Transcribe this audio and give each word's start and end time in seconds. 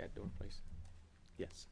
that 0.00 0.14
door, 0.14 0.26
please? 0.38 0.58
Yes. 1.36 1.66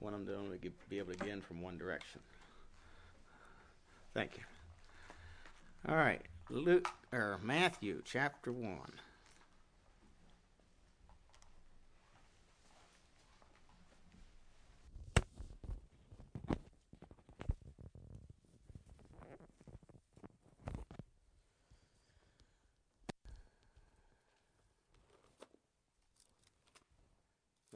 Want 0.00 0.14
them 0.14 0.26
to 0.26 0.36
only 0.36 0.58
be 0.88 0.98
able 0.98 1.12
to 1.12 1.18
get 1.18 1.28
in 1.28 1.40
from 1.40 1.60
one 1.60 1.76
direction. 1.76 2.20
Thank 4.14 4.36
you. 4.36 4.44
All 5.88 5.96
right, 5.96 6.22
Luke 6.50 6.88
or 7.12 7.38
Matthew 7.42 8.02
chapter 8.04 8.52
one. 8.52 8.92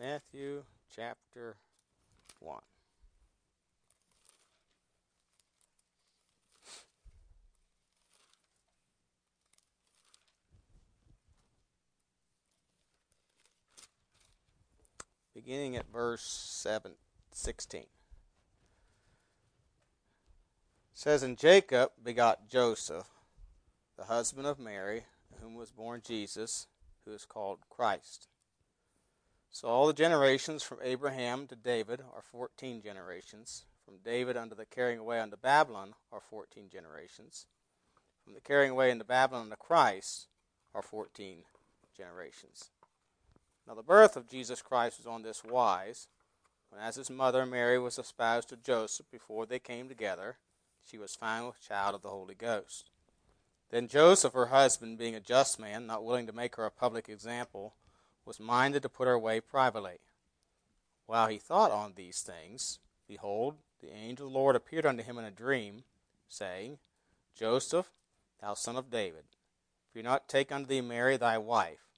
Matthew 0.02 0.64
chapter 0.94 1.56
1. 2.40 2.60
Beginning 15.34 15.76
at 15.76 15.90
verse 15.90 16.22
7, 16.22 16.92
16. 17.32 17.80
It 17.80 17.88
says, 20.92 21.22
And 21.22 21.38
Jacob 21.38 21.92
begot 22.02 22.48
Joseph, 22.48 23.08
the 23.96 24.04
husband 24.04 24.46
of 24.46 24.58
Mary, 24.58 25.04
whom 25.40 25.54
was 25.54 25.70
born 25.70 26.02
Jesus, 26.04 26.66
who 27.06 27.12
is 27.12 27.24
called 27.24 27.60
Christ. 27.70 28.28
So 29.54 29.68
all 29.68 29.86
the 29.86 29.92
generations 29.92 30.62
from 30.62 30.78
Abraham 30.82 31.46
to 31.48 31.54
David 31.54 32.00
are 32.14 32.22
14 32.22 32.80
generations. 32.80 33.66
From 33.84 33.98
David 34.02 34.34
unto 34.34 34.56
the 34.56 34.64
carrying 34.64 34.98
away 34.98 35.20
unto 35.20 35.36
Babylon 35.36 35.92
are 36.10 36.22
14 36.22 36.70
generations. 36.72 37.44
From 38.24 38.32
the 38.32 38.40
carrying 38.40 38.70
away 38.70 38.90
into 38.90 39.04
Babylon 39.04 39.42
unto 39.42 39.56
Christ 39.56 40.28
are 40.74 40.80
14 40.80 41.42
generations. 41.94 42.70
Now 43.68 43.74
the 43.74 43.82
birth 43.82 44.16
of 44.16 44.26
Jesus 44.26 44.62
Christ 44.62 44.98
was 44.98 45.06
on 45.06 45.22
this 45.22 45.44
wise. 45.44 46.08
When 46.70 46.80
as 46.80 46.96
his 46.96 47.10
mother 47.10 47.44
Mary 47.44 47.78
was 47.78 47.98
espoused 47.98 48.48
to 48.48 48.56
Joseph 48.56 49.10
before 49.10 49.44
they 49.44 49.58
came 49.58 49.86
together, 49.86 50.38
she 50.82 50.96
was 50.96 51.14
found 51.14 51.48
with 51.48 51.60
child 51.60 51.94
of 51.94 52.00
the 52.00 52.08
Holy 52.08 52.34
Ghost. 52.34 52.88
Then 53.68 53.86
Joseph, 53.86 54.32
her 54.32 54.46
husband, 54.46 54.96
being 54.96 55.14
a 55.14 55.20
just 55.20 55.60
man, 55.60 55.86
not 55.86 56.04
willing 56.04 56.26
to 56.26 56.32
make 56.32 56.56
her 56.56 56.64
a 56.64 56.70
public 56.70 57.10
example, 57.10 57.74
was 58.24 58.40
minded 58.40 58.82
to 58.82 58.88
put 58.88 59.06
her 59.06 59.14
away 59.14 59.40
privately. 59.40 59.98
While 61.06 61.28
he 61.28 61.38
thought 61.38 61.70
on 61.70 61.94
these 61.94 62.22
things, 62.22 62.78
behold, 63.08 63.56
the 63.80 63.92
angel 63.92 64.26
of 64.26 64.32
the 64.32 64.38
Lord 64.38 64.56
appeared 64.56 64.86
unto 64.86 65.02
him 65.02 65.18
in 65.18 65.24
a 65.24 65.30
dream, 65.30 65.84
saying, 66.28 66.78
Joseph, 67.34 67.90
thou 68.40 68.54
son 68.54 68.76
of 68.76 68.90
David, 68.90 69.24
fear 69.92 70.02
not 70.02 70.28
take 70.28 70.52
unto 70.52 70.66
thee 70.68 70.80
Mary 70.80 71.16
thy 71.16 71.38
wife, 71.38 71.88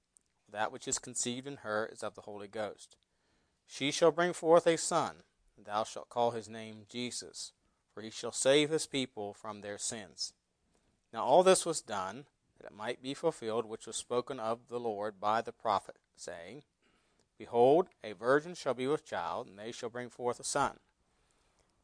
that 0.51 0.73
which 0.73 0.89
is 0.89 0.99
conceived 0.99 1.47
in 1.47 1.59
her 1.59 1.89
is 1.93 2.03
of 2.03 2.15
the 2.15 2.23
Holy 2.23 2.49
Ghost. 2.49 2.97
She 3.67 3.91
shall 3.91 4.11
bring 4.11 4.33
forth 4.33 4.67
a 4.67 4.79
son, 4.79 5.17
and 5.57 5.67
thou 5.67 5.85
shalt 5.85 6.09
call 6.09 6.31
his 6.31 6.49
name 6.49 6.87
Jesus, 6.89 7.53
for 7.93 8.03
he 8.03 8.11
shall 8.11 8.33
save 8.33 8.71
his 8.71 8.87
people 8.87 9.35
from 9.35 9.61
their 9.61 9.79
sins. 9.79 10.33
Now 11.13 11.25
all 11.25 11.43
this 11.43 11.67
was 11.67 11.81
done, 11.81 12.25
that 12.59 12.67
it 12.67 12.77
might 12.77 13.03
be 13.03 13.15
fulfilled 13.15 13.67
which 13.67 13.87
was 13.87 13.97
spoken 13.97 14.41
of 14.41 14.69
the 14.69 14.81
Lord 14.81 15.21
by 15.21 15.43
the 15.43 15.53
prophet 15.53 15.97
saying, 16.17 16.63
Behold, 17.39 17.89
a 18.03 18.13
virgin 18.13 18.55
shall 18.55 18.75
be 18.75 18.87
with 18.87 19.05
child, 19.05 19.49
and 19.49 19.59
they 19.59 19.73
shall 19.73 19.89
bring 19.89 20.09
forth 20.09 20.39
a 20.39 20.45
son. 20.45 20.79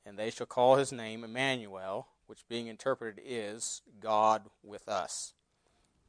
And 0.06 0.18
they 0.18 0.30
shall 0.30 0.46
call 0.46 0.76
his 0.76 0.92
name 0.92 1.24
Emmanuel, 1.24 2.08
which 2.26 2.48
being 2.48 2.68
interpreted 2.68 3.22
is 3.24 3.82
God 4.00 4.48
with 4.62 4.88
us. 4.88 5.34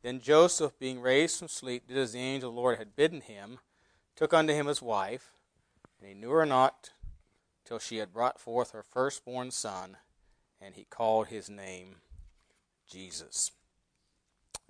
Then 0.04 0.20
Joseph, 0.20 0.78
being 0.80 1.02
raised 1.02 1.38
from 1.38 1.48
sleep, 1.48 1.88
did 1.88 1.98
as 1.98 2.14
the 2.14 2.20
angel 2.20 2.50
of 2.50 2.56
the 2.56 2.62
Lord 2.62 2.78
had 2.78 2.96
bidden 2.96 3.22
him, 3.22 3.60
took 4.16 4.34
unto 4.34 4.54
him 4.54 4.68
his 4.68 4.82
wife, 4.82 5.32
and 6.00 6.08
he 6.08 6.16
knew 6.16 6.32
her 6.32 6.46
not 6.46 6.92
till 7.66 7.80
she 7.80 7.98
had 7.98 8.14
brought 8.14 8.40
forth 8.40 8.72
her 8.72 8.84
firstborn 8.84 9.52
son, 9.52 9.98
and 10.60 10.76
he 10.76 10.86
called 10.86 11.28
his 11.28 11.50
name 11.50 11.98
Jesus. 12.88 13.52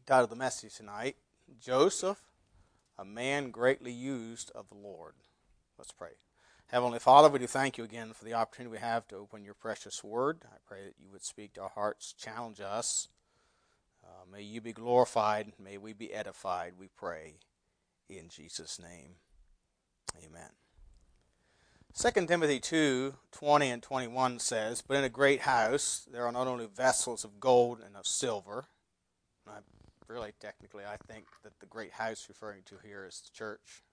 Title 0.05 0.25
of 0.25 0.29
the 0.29 0.35
message 0.35 0.75
tonight 0.75 1.15
Joseph 1.59 2.21
a 2.97 3.05
man 3.05 3.51
greatly 3.51 3.91
used 3.91 4.51
of 4.55 4.69
the 4.69 4.77
Lord. 4.77 5.13
Let's 5.77 5.91
pray. 5.91 6.11
Heavenly 6.67 6.99
Father, 6.99 7.29
we 7.29 7.39
do 7.39 7.47
thank 7.47 7.77
you 7.77 7.83
again 7.83 8.13
for 8.13 8.23
the 8.23 8.33
opportunity 8.33 8.71
we 8.71 8.77
have 8.77 9.07
to 9.09 9.17
open 9.17 9.43
your 9.43 9.53
precious 9.53 10.03
word. 10.03 10.45
I 10.45 10.57
pray 10.65 10.85
that 10.85 10.95
you 11.03 11.11
would 11.11 11.23
speak 11.23 11.53
to 11.53 11.61
our 11.61 11.69
hearts, 11.69 12.13
challenge 12.13 12.61
us. 12.61 13.09
Uh, 14.03 14.25
may 14.31 14.41
you 14.41 14.61
be 14.61 14.73
glorified. 14.73 15.53
May 15.61 15.77
we 15.77 15.93
be 15.93 16.13
edified, 16.13 16.73
we 16.79 16.87
pray. 16.87 17.35
In 18.09 18.29
Jesus' 18.29 18.79
name. 18.79 19.15
Amen. 20.17 20.51
2 21.93 22.25
Timothy 22.25 22.59
2 22.59 23.15
20 23.31 23.69
and 23.69 23.83
21 23.83 24.39
says, 24.39 24.81
But 24.81 24.97
in 24.97 25.03
a 25.03 25.09
great 25.09 25.41
house 25.41 26.07
there 26.11 26.25
are 26.25 26.31
not 26.31 26.47
only 26.47 26.67
vessels 26.67 27.25
of 27.25 27.39
gold 27.39 27.81
and 27.85 27.97
of 27.97 28.07
silver. 28.07 28.65
I 29.45 29.59
really, 30.07 30.31
technically, 30.39 30.83
I 30.85 30.97
think 30.97 31.25
that 31.43 31.59
the 31.59 31.65
great 31.65 31.93
house 31.93 32.27
referring 32.27 32.63
to 32.65 32.75
here 32.83 33.05
is 33.07 33.21
the 33.21 33.31
church. 33.35 33.83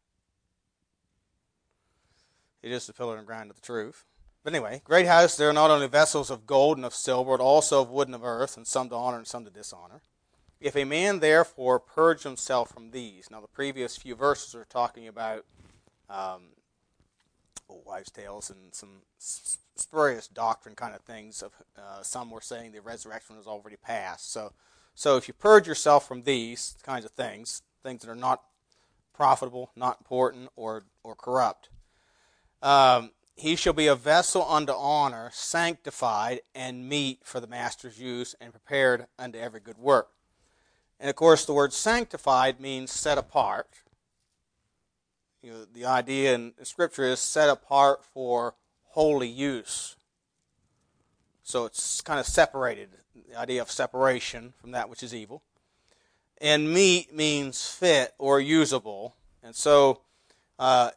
It 2.63 2.73
is 2.73 2.87
the 2.87 2.93
pillar 2.93 3.17
and 3.17 3.27
ground 3.27 3.51
of 3.51 3.57
the 3.57 3.63
truth. 3.63 4.05
But 4.43 4.55
anyway, 4.55 4.83
great 4.85 5.07
house, 5.07 5.37
there 5.37 5.51
are 5.51 5.55
not 5.55 5.71
only 5.71 5.89
vessels 5.89 6.31
of 6.31 6.47
gold 6.47 6.77
and 6.77 6.87
of 6.87 6.95
silver, 6.95 7.37
but 7.37 7.43
also 7.43 7.83
of 7.83 7.91
wood 7.91 8.09
and 8.09 8.15
of 8.15 8.25
earth, 8.25 8.57
and 8.57 8.67
some 8.67 8.89
to 8.89 8.95
honor 8.95 9.19
and 9.19 9.27
some 9.27 9.45
to 9.45 9.51
dishonor. 9.51 10.01
If 10.61 10.75
a 10.77 10.85
man 10.85 11.21
therefore 11.21 11.79
purge 11.79 12.23
himself 12.23 12.71
from 12.71 12.91
these, 12.91 13.31
now 13.31 13.41
the 13.41 13.47
previous 13.47 13.97
few 13.97 14.15
verses 14.15 14.55
are 14.55 14.65
talking 14.65 15.07
about 15.07 15.45
um, 16.11 16.49
wives' 17.69 18.11
tales 18.11 18.51
and 18.51 18.75
some 18.75 19.03
spurious 19.19 20.27
doctrine 20.27 20.75
kind 20.75 20.95
of 20.95 21.03
things. 21.03 21.43
Of 21.43 21.53
uh, 21.77 22.03
some 22.03 22.31
were 22.31 22.41
saying 22.41 22.73
the 22.73 22.81
resurrection 22.81 23.37
was 23.37 23.47
already 23.47 23.77
past. 23.77 24.33
So 24.33 24.53
so 24.99 25.17
if 25.17 25.29
you 25.29 25.35
purge 25.35 25.69
yourself 25.69 26.09
from 26.09 26.25
these 26.25 26.77
kinds 26.83 27.05
of 27.05 27.13
things, 27.13 27.63
things 27.85 28.03
that 28.03 28.11
are 28.11 28.17
not 28.17 28.43
profitable, 29.15 29.71
not 29.77 29.99
important, 30.01 30.49
or, 30.57 30.87
or 31.05 31.15
corrupt, 31.15 31.69
um, 32.63 33.13
he 33.37 33.55
shall 33.55 33.75
be 33.75 33.87
a 33.87 33.95
vessel 33.95 34.45
unto 34.45 34.73
honor, 34.73 35.31
sanctified, 35.33 36.41
and 36.53 36.89
meet 36.89 37.21
for 37.23 37.39
the 37.39 37.47
master's 37.47 38.01
use, 38.01 38.35
and 38.41 38.51
prepared 38.51 39.07
unto 39.21 39.39
every 39.39 39.61
good 39.61 39.79
work. 39.79 40.09
And 40.99 41.09
of 41.09 41.15
course, 41.15 41.45
the 41.45 41.53
word 41.53 41.73
sanctified 41.73 42.59
means 42.59 42.91
set 42.91 43.19
apart. 43.19 43.69
You 45.43 45.53
know, 45.53 45.65
the 45.73 45.85
idea 45.85 46.35
in 46.35 46.55
Scripture 46.65 47.05
is 47.05 47.21
set 47.21 47.49
apart 47.49 48.05
for 48.05 48.57
holy 48.83 49.29
use. 49.29 49.95
So 51.45 51.67
it's 51.67 52.01
kind 52.01 52.19
of 52.19 52.27
separated 52.27 52.89
the 53.29 53.39
idea 53.39 53.63
of 53.63 53.71
separation 53.71 54.53
from 54.61 54.73
that 54.73 54.89
which 54.89 55.03
is 55.03 55.15
evil. 55.15 55.43
And 56.41 56.73
meet 56.73 57.15
means 57.15 57.69
fit 57.69 58.15
or 58.19 58.41
usable. 58.41 59.17
And 59.43 59.55
so, 59.55 60.03
uh, 60.59 60.91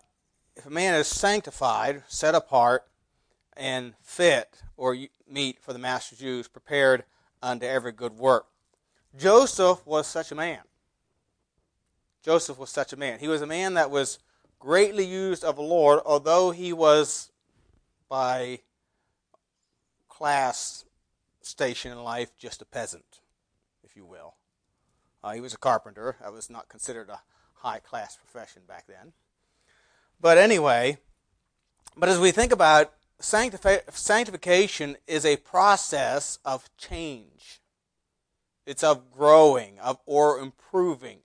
if 0.56 0.66
a 0.66 0.70
man 0.70 0.94
is 0.94 1.08
sanctified, 1.08 2.04
set 2.08 2.36
apart, 2.36 2.88
and 3.58 3.94
fit 4.02 4.62
or 4.78 4.98
meet 5.28 5.60
for 5.62 5.74
the 5.74 5.80
master's 5.80 6.22
use, 6.22 6.48
prepared 6.48 7.04
unto 7.42 7.66
every 7.66 7.92
good 7.92 8.14
work. 8.14 8.48
Joseph 9.18 9.86
was 9.86 10.08
such 10.08 10.32
a 10.32 10.36
man. 10.36 10.60
Joseph 12.24 12.58
was 12.58 12.70
such 12.70 12.94
a 12.94 12.98
man. 12.98 13.20
He 13.20 13.28
was 13.28 13.42
a 13.42 13.48
man 13.48 13.74
that 13.74 13.90
was 13.90 14.20
greatly 14.60 15.06
used 15.06 15.44
of 15.44 15.56
the 15.56 15.62
Lord, 15.64 16.00
although 16.06 16.52
he 16.52 16.72
was 16.72 17.32
by 18.08 18.60
class 20.08 20.86
station 21.52 21.92
in 21.92 22.04
life 22.04 22.36
just 22.38 22.62
a 22.62 22.66
peasant, 22.66 23.20
if 23.84 23.96
you 23.96 24.06
will. 24.06 24.36
Uh, 25.24 25.34
he 25.34 25.42
was 25.42 25.54
a 25.54 25.58
carpenter. 25.58 26.16
That 26.22 26.34
was 26.34 26.50
not 26.50 26.70
considered 26.70 27.10
a 27.10 27.22
high 27.56 27.80
class 27.80 28.18
profession 28.18 28.64
back 28.68 28.88
then. 28.88 29.14
But 30.20 30.38
anyway, 30.38 30.98
but 31.96 32.10
as 32.10 32.20
we 32.20 32.32
think 32.32 32.52
about 32.52 32.94
sanctifi- 33.22 33.92
sanctification 33.92 34.98
is 35.08 35.26
a 35.26 35.38
process 35.38 36.40
of 36.44 36.70
change. 36.78 37.62
It's 38.66 38.84
of 38.84 39.12
growing, 39.12 39.80
of 39.80 40.00
or 40.06 40.40
improving. 40.40 41.20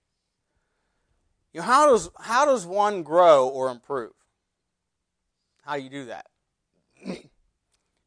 You 1.52 1.60
know, 1.60 1.66
how 1.66 1.90
does 1.90 2.10
how 2.20 2.44
does 2.44 2.66
one 2.66 3.02
grow 3.02 3.48
or 3.48 3.70
improve? 3.70 4.12
How 5.64 5.76
do 5.76 5.82
you 5.82 5.90
do 5.90 6.04
that? 6.06 6.26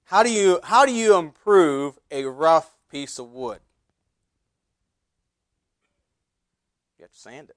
How 0.10 0.24
do 0.24 0.32
you 0.32 0.60
how 0.64 0.88
do 0.88 0.92
you 0.92 1.16
improve 1.18 2.00
a 2.10 2.26
rough 2.26 2.76
piece 2.90 3.20
of 3.20 3.32
wood? 3.32 3.60
You 6.98 7.04
have 7.04 7.12
to 7.12 7.20
sand 7.20 7.52
it. 7.52 7.56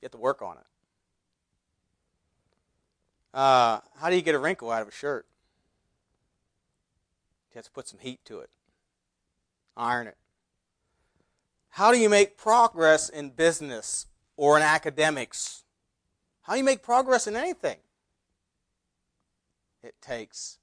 You 0.00 0.06
have 0.06 0.12
to 0.12 0.18
work 0.18 0.40
on 0.40 0.56
it. 0.56 0.64
Uh, 3.34 3.80
how 3.96 4.08
do 4.08 4.16
you 4.16 4.22
get 4.22 4.34
a 4.34 4.38
wrinkle 4.38 4.70
out 4.70 4.80
of 4.80 4.88
a 4.88 4.92
shirt? 4.92 5.26
You 7.52 7.58
have 7.58 7.66
to 7.66 7.70
put 7.70 7.86
some 7.86 7.98
heat 7.98 8.24
to 8.24 8.38
it, 8.38 8.48
iron 9.76 10.06
it. 10.06 10.16
How 11.68 11.92
do 11.92 11.98
you 11.98 12.08
make 12.08 12.38
progress 12.38 13.10
in 13.10 13.28
business 13.28 14.06
or 14.38 14.56
in 14.56 14.62
academics? 14.62 15.64
How 16.40 16.54
do 16.54 16.60
you 16.60 16.64
make 16.64 16.82
progress 16.82 17.26
in 17.26 17.36
anything? 17.36 17.76
It 19.82 19.94
takes 20.00 20.58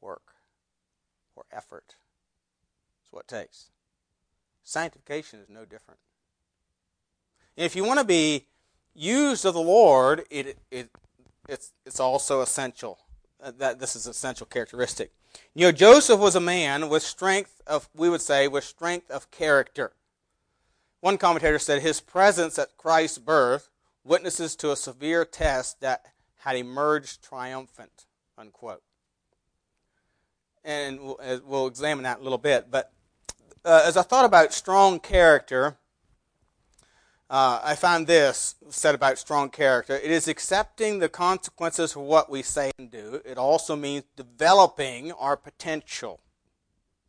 work 0.00 0.34
or 1.36 1.44
effort. 1.52 1.96
That's 3.02 3.12
what 3.12 3.24
it 3.24 3.28
takes. 3.28 3.70
Sanctification 4.62 5.40
is 5.40 5.48
no 5.48 5.64
different. 5.64 6.00
if 7.56 7.74
you 7.74 7.84
want 7.84 7.98
to 7.98 8.04
be 8.04 8.46
used 8.94 9.44
of 9.44 9.54
the 9.54 9.60
Lord, 9.60 10.24
it, 10.30 10.58
it, 10.70 10.90
it's, 11.48 11.72
it's 11.86 12.00
also 12.00 12.40
essential. 12.40 12.98
Uh, 13.40 13.52
that 13.56 13.78
this 13.78 13.94
is 13.94 14.06
an 14.06 14.10
essential 14.10 14.46
characteristic. 14.46 15.12
You 15.54 15.66
know, 15.66 15.72
Joseph 15.72 16.18
was 16.18 16.34
a 16.34 16.40
man 16.40 16.88
with 16.88 17.04
strength 17.04 17.62
of, 17.68 17.88
we 17.94 18.10
would 18.10 18.20
say, 18.20 18.48
with 18.48 18.64
strength 18.64 19.10
of 19.12 19.30
character. 19.30 19.92
One 21.00 21.18
commentator 21.18 21.60
said 21.60 21.80
his 21.80 22.00
presence 22.00 22.58
at 22.58 22.76
Christ's 22.76 23.18
birth 23.18 23.68
witnesses 24.02 24.56
to 24.56 24.72
a 24.72 24.76
severe 24.76 25.24
test 25.24 25.80
that 25.80 26.06
had 26.48 26.56
emerged 26.56 27.22
triumphant, 27.22 28.06
unquote. 28.38 28.82
And 30.64 30.98
we'll, 30.98 31.20
we'll 31.44 31.66
examine 31.66 32.04
that 32.04 32.20
a 32.20 32.22
little 32.22 32.38
bit. 32.38 32.70
But 32.70 32.90
uh, 33.66 33.82
as 33.84 33.98
I 33.98 34.02
thought 34.02 34.24
about 34.24 34.54
strong 34.54 34.98
character, 34.98 35.76
uh, 37.28 37.60
I 37.62 37.74
found 37.74 38.06
this 38.06 38.54
said 38.70 38.94
about 38.94 39.18
strong 39.18 39.50
character. 39.50 39.94
It 39.96 40.10
is 40.10 40.26
accepting 40.26 41.00
the 41.00 41.10
consequences 41.10 41.92
for 41.92 42.00
what 42.00 42.30
we 42.30 42.40
say 42.40 42.70
and 42.78 42.90
do. 42.90 43.20
It 43.26 43.36
also 43.36 43.76
means 43.76 44.04
developing 44.16 45.12
our 45.12 45.36
potential. 45.36 46.20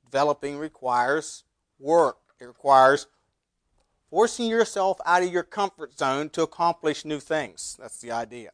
Developing 0.03 0.57
requires 0.57 1.45
work, 1.79 2.17
it 2.41 2.45
requires 2.45 3.07
forcing 4.09 4.47
yourself 4.47 4.99
out 5.05 5.23
of 5.23 5.31
your 5.31 5.43
comfort 5.43 5.97
zone 5.97 6.29
to 6.31 6.41
accomplish 6.41 7.05
new 7.05 7.21
things. 7.21 7.77
That's 7.79 8.01
the 8.01 8.11
idea. 8.11 8.51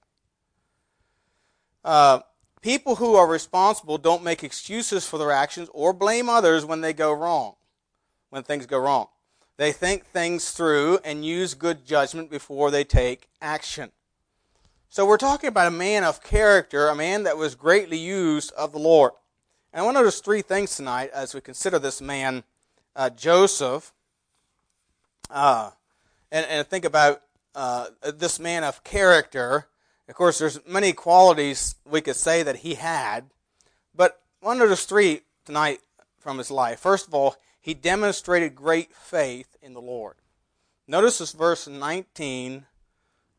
Uh, 1.86 2.20
people 2.62 2.96
who 2.96 3.14
are 3.14 3.28
responsible 3.28 4.00
don't 4.00 4.24
make 4.24 4.44
excuses 4.44 5.08
for 5.08 5.20
their 5.20 5.32
actions 5.32 5.70
or 5.72 5.94
blame 5.94 6.28
others 6.28 6.66
when 6.66 6.82
they 6.82 6.94
go 6.94 7.14
wrong, 7.14 7.54
when 8.32 8.42
things 8.42 8.66
go 8.66 8.80
wrong. 8.80 9.06
They 9.58 9.72
think 9.72 10.04
things 10.04 10.50
through 10.50 10.98
and 11.06 11.24
use 11.24 11.54
good 11.54 11.86
judgment 11.86 12.32
before 12.32 12.72
they 12.72 12.84
take 12.84 13.30
action. 13.40 13.92
So 14.90 15.06
we're 15.06 15.18
talking 15.18 15.48
about 15.48 15.68
a 15.68 15.72
man 15.72 16.04
of 16.04 16.24
character, 16.24 16.88
a 16.88 16.96
man 16.96 17.24
that 17.24 17.38
was 17.38 17.54
greatly 17.54 17.98
used 17.98 18.52
of 18.54 18.72
the 18.72 18.80
Lord. 18.80 19.12
And 19.72 19.82
I 19.82 19.86
want 19.86 19.96
to 19.96 20.02
notice 20.02 20.20
three 20.20 20.42
things 20.42 20.76
tonight 20.76 21.12
as 21.14 21.36
we 21.36 21.42
consider 21.42 21.78
this 21.78 22.02
man, 22.02 22.44
uh, 22.96 23.12
Joseph, 23.12 23.94
uh, 25.30 25.70
and, 26.32 26.46
and, 26.48 26.68
think 26.68 26.86
about 26.86 27.22
uh, 27.54 27.88
this 28.02 28.40
man 28.40 28.64
of 28.64 28.84
character. 28.84 29.68
Of 30.08 30.16
course, 30.16 30.38
there's 30.38 30.60
many 30.68 30.94
qualities 30.94 31.76
we 31.90 32.02
could 32.02 32.16
say 32.16 32.44
that 32.44 32.58
he 32.58 32.76
had, 32.76 33.26
but 33.96 34.22
one 34.40 34.58
of 34.58 34.68
notice 34.68 34.86
three 34.86 35.22
tonight 35.46 35.80
from 36.20 36.38
his 36.38 36.52
life. 36.52 36.80
First 36.80 37.08
of 37.08 37.14
all, 37.14 37.36
he 37.60 37.74
demonstrated 37.74 38.56
great 38.56 38.94
faith 38.94 39.56
in 39.62 39.74
the 39.74 39.82
Lord. 39.82 40.16
Notice 40.88 41.18
this 41.18 41.32
verse 41.32 41.68
19, 41.68 42.66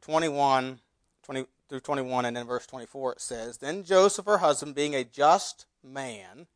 21 0.00 0.80
20 1.26 1.44
through 1.68 1.80
21, 1.80 2.24
and 2.24 2.36
then 2.36 2.46
verse 2.46 2.66
24 2.66 3.12
it 3.12 3.20
says, 3.20 3.58
Then 3.58 3.82
Joseph, 3.82 4.26
her 4.26 4.38
husband, 4.38 4.76
being 4.76 4.94
a 4.94 5.02
just 5.04 5.66
man, 5.82 6.46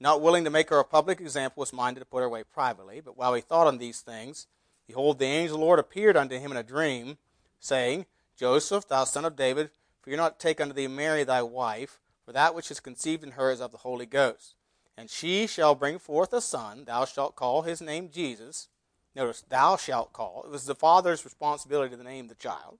not 0.00 0.22
willing 0.22 0.44
to 0.44 0.50
make 0.50 0.70
her 0.70 0.78
a 0.78 0.84
public 0.84 1.20
example, 1.20 1.60
was 1.60 1.72
minded 1.72 2.00
to 2.00 2.06
put 2.06 2.20
her 2.20 2.24
away 2.24 2.44
privately. 2.44 3.02
But 3.04 3.18
while 3.18 3.34
he 3.34 3.42
thought 3.42 3.66
on 3.66 3.76
these 3.76 4.00
things, 4.00 4.46
behold, 4.86 5.18
the 5.18 5.26
angel 5.26 5.56
of 5.56 5.60
the 5.60 5.66
Lord 5.66 5.78
appeared 5.78 6.16
unto 6.16 6.38
him 6.38 6.50
in 6.50 6.56
a 6.56 6.62
dream, 6.62 7.18
saying, 7.60 8.06
Joseph, 8.36 8.88
thou 8.88 9.04
son 9.04 9.24
of 9.24 9.36
David, 9.36 9.70
fear 10.02 10.16
not 10.16 10.38
to 10.38 10.46
take 10.46 10.60
unto 10.60 10.74
thee 10.74 10.88
Mary 10.88 11.24
thy 11.24 11.42
wife, 11.42 12.00
for 12.24 12.32
that 12.32 12.54
which 12.54 12.70
is 12.70 12.80
conceived 12.80 13.22
in 13.22 13.32
her 13.32 13.50
is 13.50 13.60
of 13.60 13.70
the 13.70 13.78
Holy 13.78 14.06
Ghost. 14.06 14.54
And 14.96 15.10
she 15.10 15.46
shall 15.46 15.74
bring 15.74 15.98
forth 15.98 16.32
a 16.32 16.40
son. 16.40 16.84
Thou 16.84 17.04
shalt 17.04 17.36
call 17.36 17.62
his 17.62 17.80
name 17.80 18.10
Jesus. 18.12 18.68
Notice, 19.14 19.44
thou 19.48 19.76
shalt 19.76 20.12
call. 20.12 20.42
It 20.44 20.50
was 20.50 20.66
the 20.66 20.74
father's 20.74 21.24
responsibility 21.24 21.96
to 21.96 22.02
name 22.02 22.28
the 22.28 22.34
child 22.34 22.78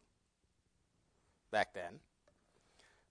back 1.51 1.75
then. 1.75 2.01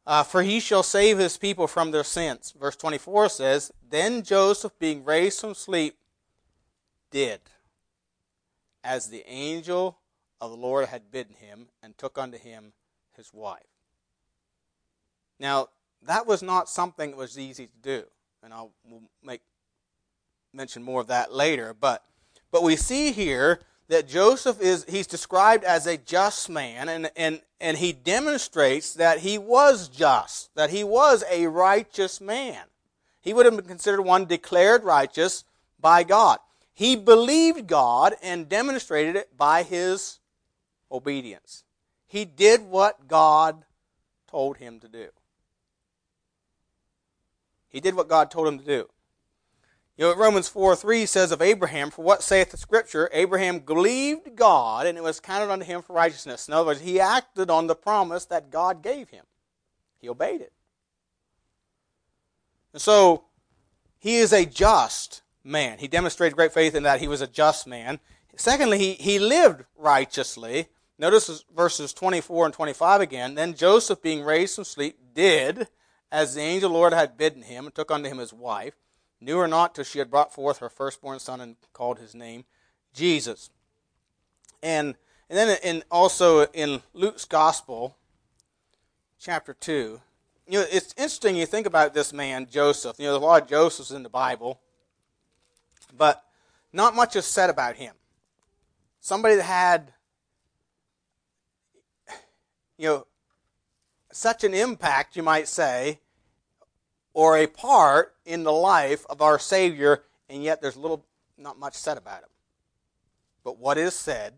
Uh, 0.05 0.23
for 0.23 0.43
he 0.43 0.59
shall 0.59 0.83
save 0.83 1.17
his 1.17 1.37
people 1.37 1.65
from 1.65 1.91
their 1.91 2.03
sins. 2.03 2.53
Verse 2.59 2.75
24 2.75 3.29
says, 3.29 3.71
Then 3.89 4.21
Joseph, 4.21 4.77
being 4.77 5.05
raised 5.05 5.39
from 5.39 5.53
sleep, 5.53 5.97
did 7.09 7.39
as 8.83 9.07
the 9.07 9.23
angel 9.27 9.97
of 10.45 10.51
the 10.51 10.57
Lord 10.57 10.87
had 10.87 11.11
bidden 11.11 11.35
him, 11.35 11.67
and 11.81 11.97
took 11.97 12.17
unto 12.17 12.37
him 12.37 12.73
his 13.15 13.33
wife. 13.33 13.61
Now, 15.39 15.69
that 16.03 16.27
was 16.27 16.43
not 16.43 16.69
something 16.69 17.11
that 17.11 17.17
was 17.17 17.39
easy 17.39 17.67
to 17.67 17.77
do 17.81 18.05
and 18.43 18.53
I'll 18.53 18.71
we'll 18.85 19.01
make 19.23 19.41
mention 20.53 20.83
more 20.83 21.01
of 21.01 21.07
that 21.07 21.33
later. 21.33 21.73
But 21.73 22.03
but 22.51 22.61
we 22.61 22.75
see 22.75 23.11
here 23.11 23.61
that 23.87 24.07
Joseph 24.07 24.61
is 24.61 24.85
he's 24.87 25.07
described 25.07 25.63
as 25.63 25.87
a 25.87 25.97
just 25.97 26.49
man, 26.49 26.89
and 26.89 27.09
and 27.15 27.41
and 27.59 27.77
he 27.77 27.93
demonstrates 27.93 28.93
that 28.95 29.19
he 29.19 29.37
was 29.37 29.87
just, 29.87 30.53
that 30.55 30.69
he 30.69 30.83
was 30.83 31.23
a 31.31 31.47
righteous 31.47 32.19
man. 32.19 32.63
He 33.21 33.33
would 33.33 33.45
have 33.45 33.55
been 33.55 33.65
considered 33.65 34.01
one 34.01 34.25
declared 34.25 34.83
righteous 34.83 35.45
by 35.79 36.03
God. 36.03 36.39
He 36.73 36.95
believed 36.95 37.67
God 37.67 38.15
and 38.21 38.49
demonstrated 38.49 39.15
it 39.15 39.37
by 39.37 39.63
his 39.63 40.19
obedience. 40.93 41.63
He 42.05 42.23
did 42.23 42.61
what 42.61 43.07
God 43.07 43.65
told 44.29 44.57
him 44.57 44.79
to 44.79 44.87
do. 44.87 45.09
He 47.67 47.79
did 47.79 47.95
what 47.95 48.07
God 48.07 48.29
told 48.29 48.47
him 48.47 48.59
to 48.59 48.65
do. 48.65 48.87
You 49.97 50.05
know, 50.05 50.15
Romans 50.15 50.47
4 50.47 50.75
3 50.75 51.05
says 51.05 51.31
of 51.31 51.41
Abraham, 51.41 51.91
For 51.91 52.03
what 52.03 52.23
saith 52.23 52.51
the 52.51 52.57
Scripture? 52.57 53.09
Abraham 53.13 53.59
believed 53.59 54.35
God, 54.35 54.87
and 54.87 54.97
it 54.97 55.03
was 55.03 55.19
counted 55.19 55.51
unto 55.51 55.65
him 55.65 55.81
for 55.81 55.93
righteousness. 55.93 56.47
In 56.47 56.53
other 56.53 56.67
words, 56.67 56.81
he 56.81 56.99
acted 56.99 57.49
on 57.49 57.67
the 57.67 57.75
promise 57.75 58.25
that 58.25 58.49
God 58.49 58.81
gave 58.81 59.09
him, 59.09 59.25
he 59.99 60.09
obeyed 60.09 60.41
it. 60.41 60.53
And 62.73 62.81
so, 62.81 63.25
he 63.99 64.17
is 64.17 64.33
a 64.33 64.45
just 64.45 65.21
man. 65.43 65.77
He 65.77 65.87
demonstrated 65.87 66.35
great 66.35 66.53
faith 66.53 66.73
in 66.73 66.83
that 66.83 66.99
he 66.99 67.07
was 67.07 67.21
a 67.21 67.27
just 67.27 67.67
man. 67.67 67.99
Secondly, 68.35 68.79
he, 68.79 68.93
he 68.93 69.19
lived 69.19 69.63
righteously. 69.77 70.69
Notice 70.97 71.43
verses 71.55 71.93
24 71.93 72.45
and 72.45 72.53
25 72.53 73.01
again. 73.01 73.35
Then 73.35 73.55
Joseph, 73.55 74.01
being 74.01 74.23
raised 74.23 74.55
from 74.55 74.63
sleep, 74.63 74.97
did 75.13 75.67
as 76.11 76.35
the 76.35 76.41
angel 76.41 76.69
the 76.69 76.75
Lord 76.75 76.93
had 76.93 77.17
bidden 77.17 77.41
him, 77.41 77.65
and 77.65 77.73
took 77.73 77.89
unto 77.89 78.07
him 78.07 78.19
his 78.19 78.31
wife, 78.31 78.75
knew 79.19 79.39
her 79.39 79.47
not 79.47 79.73
till 79.73 79.83
she 79.83 79.99
had 79.99 80.11
brought 80.11 80.33
forth 80.33 80.59
her 80.59 80.69
firstborn 80.69 81.19
son, 81.19 81.41
and 81.41 81.55
called 81.73 81.97
his 81.97 82.13
name 82.13 82.45
Jesus. 82.93 83.49
And 84.61 84.95
and 85.29 85.37
then 85.37 85.57
in 85.63 85.83
also 85.89 86.45
in 86.47 86.81
Luke's 86.93 87.25
gospel, 87.25 87.97
chapter 89.19 89.53
two, 89.53 90.01
you 90.47 90.59
know, 90.59 90.65
it's 90.71 90.93
interesting 90.97 91.35
you 91.35 91.45
think 91.45 91.65
about 91.65 91.93
this 91.93 92.13
man, 92.13 92.47
Joseph. 92.49 92.97
You 92.99 93.05
know, 93.05 93.13
there's 93.13 93.23
a 93.23 93.25
lot 93.25 93.41
of 93.41 93.47
Josephs 93.47 93.91
in 93.91 94.03
the 94.03 94.09
Bible, 94.09 94.59
but 95.95 96.23
not 96.71 96.95
much 96.95 97.15
is 97.15 97.25
said 97.25 97.49
about 97.49 97.77
him. 97.77 97.95
Somebody 98.99 99.35
that 99.35 99.43
had, 99.43 99.93
you 102.77 102.87
know, 102.87 103.07
such 104.11 104.43
an 104.43 104.53
impact, 104.53 105.15
you 105.15 105.23
might 105.23 105.47
say, 105.47 105.99
or 107.13 107.37
a 107.37 107.47
part 107.47 108.15
in 108.25 108.43
the 108.43 108.51
life 108.51 109.05
of 109.09 109.21
our 109.21 109.39
Savior, 109.39 110.03
and 110.29 110.43
yet 110.43 110.61
there's 110.61 110.77
little, 110.77 111.05
not 111.37 111.59
much 111.59 111.75
said 111.75 111.97
about 111.97 112.23
him. 112.23 112.29
But 113.43 113.59
what 113.59 113.77
is 113.77 113.93
said 113.93 114.35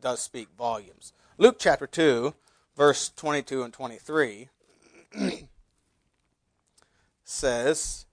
does 0.00 0.20
speak 0.20 0.48
volumes. 0.56 1.12
Luke 1.38 1.56
chapter 1.58 1.86
2, 1.86 2.34
verse 2.76 3.10
22 3.10 3.62
and 3.62 3.72
23 3.72 4.48
says, 7.24 8.06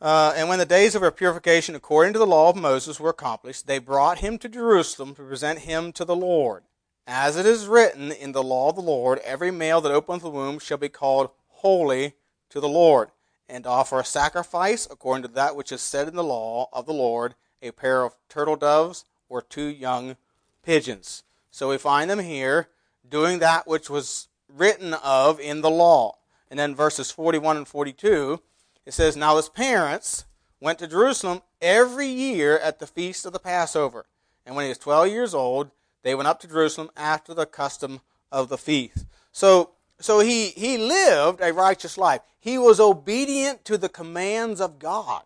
uh, 0.00 0.34
And 0.36 0.48
when 0.48 0.58
the 0.58 0.66
days 0.66 0.94
of 0.94 1.02
her 1.02 1.10
purification 1.10 1.74
according 1.74 2.12
to 2.12 2.18
the 2.18 2.26
law 2.26 2.50
of 2.50 2.56
Moses 2.56 3.00
were 3.00 3.10
accomplished, 3.10 3.66
they 3.66 3.78
brought 3.78 4.18
him 4.18 4.38
to 4.38 4.48
Jerusalem 4.48 5.14
to 5.14 5.22
present 5.22 5.60
him 5.60 5.92
to 5.92 6.04
the 6.04 6.16
Lord. 6.16 6.64
As 7.06 7.36
it 7.36 7.46
is 7.46 7.68
written 7.68 8.10
in 8.10 8.32
the 8.32 8.42
law 8.42 8.70
of 8.70 8.76
the 8.76 8.82
Lord, 8.82 9.20
every 9.20 9.52
male 9.52 9.80
that 9.80 9.92
openeth 9.92 10.22
the 10.22 10.30
womb 10.30 10.58
shall 10.58 10.76
be 10.76 10.88
called 10.88 11.30
holy 11.48 12.14
to 12.50 12.58
the 12.58 12.68
Lord, 12.68 13.10
and 13.48 13.64
offer 13.64 14.00
a 14.00 14.04
sacrifice 14.04 14.88
according 14.90 15.22
to 15.22 15.28
that 15.34 15.54
which 15.54 15.70
is 15.70 15.80
said 15.80 16.08
in 16.08 16.16
the 16.16 16.24
law 16.24 16.68
of 16.72 16.84
the 16.84 16.92
Lord, 16.92 17.36
a 17.62 17.70
pair 17.70 18.02
of 18.02 18.16
turtle 18.28 18.56
doves 18.56 19.04
or 19.28 19.40
two 19.40 19.66
young 19.66 20.16
pigeons. 20.64 21.22
So 21.52 21.68
we 21.68 21.78
find 21.78 22.10
them 22.10 22.18
here 22.18 22.68
doing 23.08 23.38
that 23.38 23.68
which 23.68 23.88
was 23.88 24.26
written 24.52 24.92
of 24.94 25.38
in 25.38 25.60
the 25.60 25.70
law. 25.70 26.16
And 26.50 26.58
then 26.58 26.74
verses 26.74 27.12
41 27.12 27.56
and 27.56 27.68
42, 27.68 28.40
it 28.84 28.92
says, 28.92 29.16
Now 29.16 29.36
his 29.36 29.48
parents 29.48 30.24
went 30.60 30.80
to 30.80 30.88
Jerusalem 30.88 31.42
every 31.62 32.08
year 32.08 32.58
at 32.58 32.80
the 32.80 32.86
feast 32.86 33.26
of 33.26 33.32
the 33.32 33.38
Passover. 33.38 34.06
And 34.44 34.56
when 34.56 34.64
he 34.64 34.68
was 34.70 34.78
12 34.78 35.08
years 35.08 35.34
old, 35.34 35.70
they 36.06 36.14
went 36.14 36.28
up 36.28 36.38
to 36.40 36.46
Jerusalem 36.46 36.88
after 36.96 37.34
the 37.34 37.46
custom 37.46 38.00
of 38.30 38.48
the 38.48 38.56
feast. 38.56 39.06
So, 39.32 39.72
so 39.98 40.20
he, 40.20 40.50
he 40.50 40.78
lived 40.78 41.40
a 41.40 41.52
righteous 41.52 41.98
life. 41.98 42.20
He 42.38 42.58
was 42.58 42.78
obedient 42.78 43.64
to 43.64 43.76
the 43.76 43.88
commands 43.88 44.60
of 44.60 44.78
God. 44.78 45.24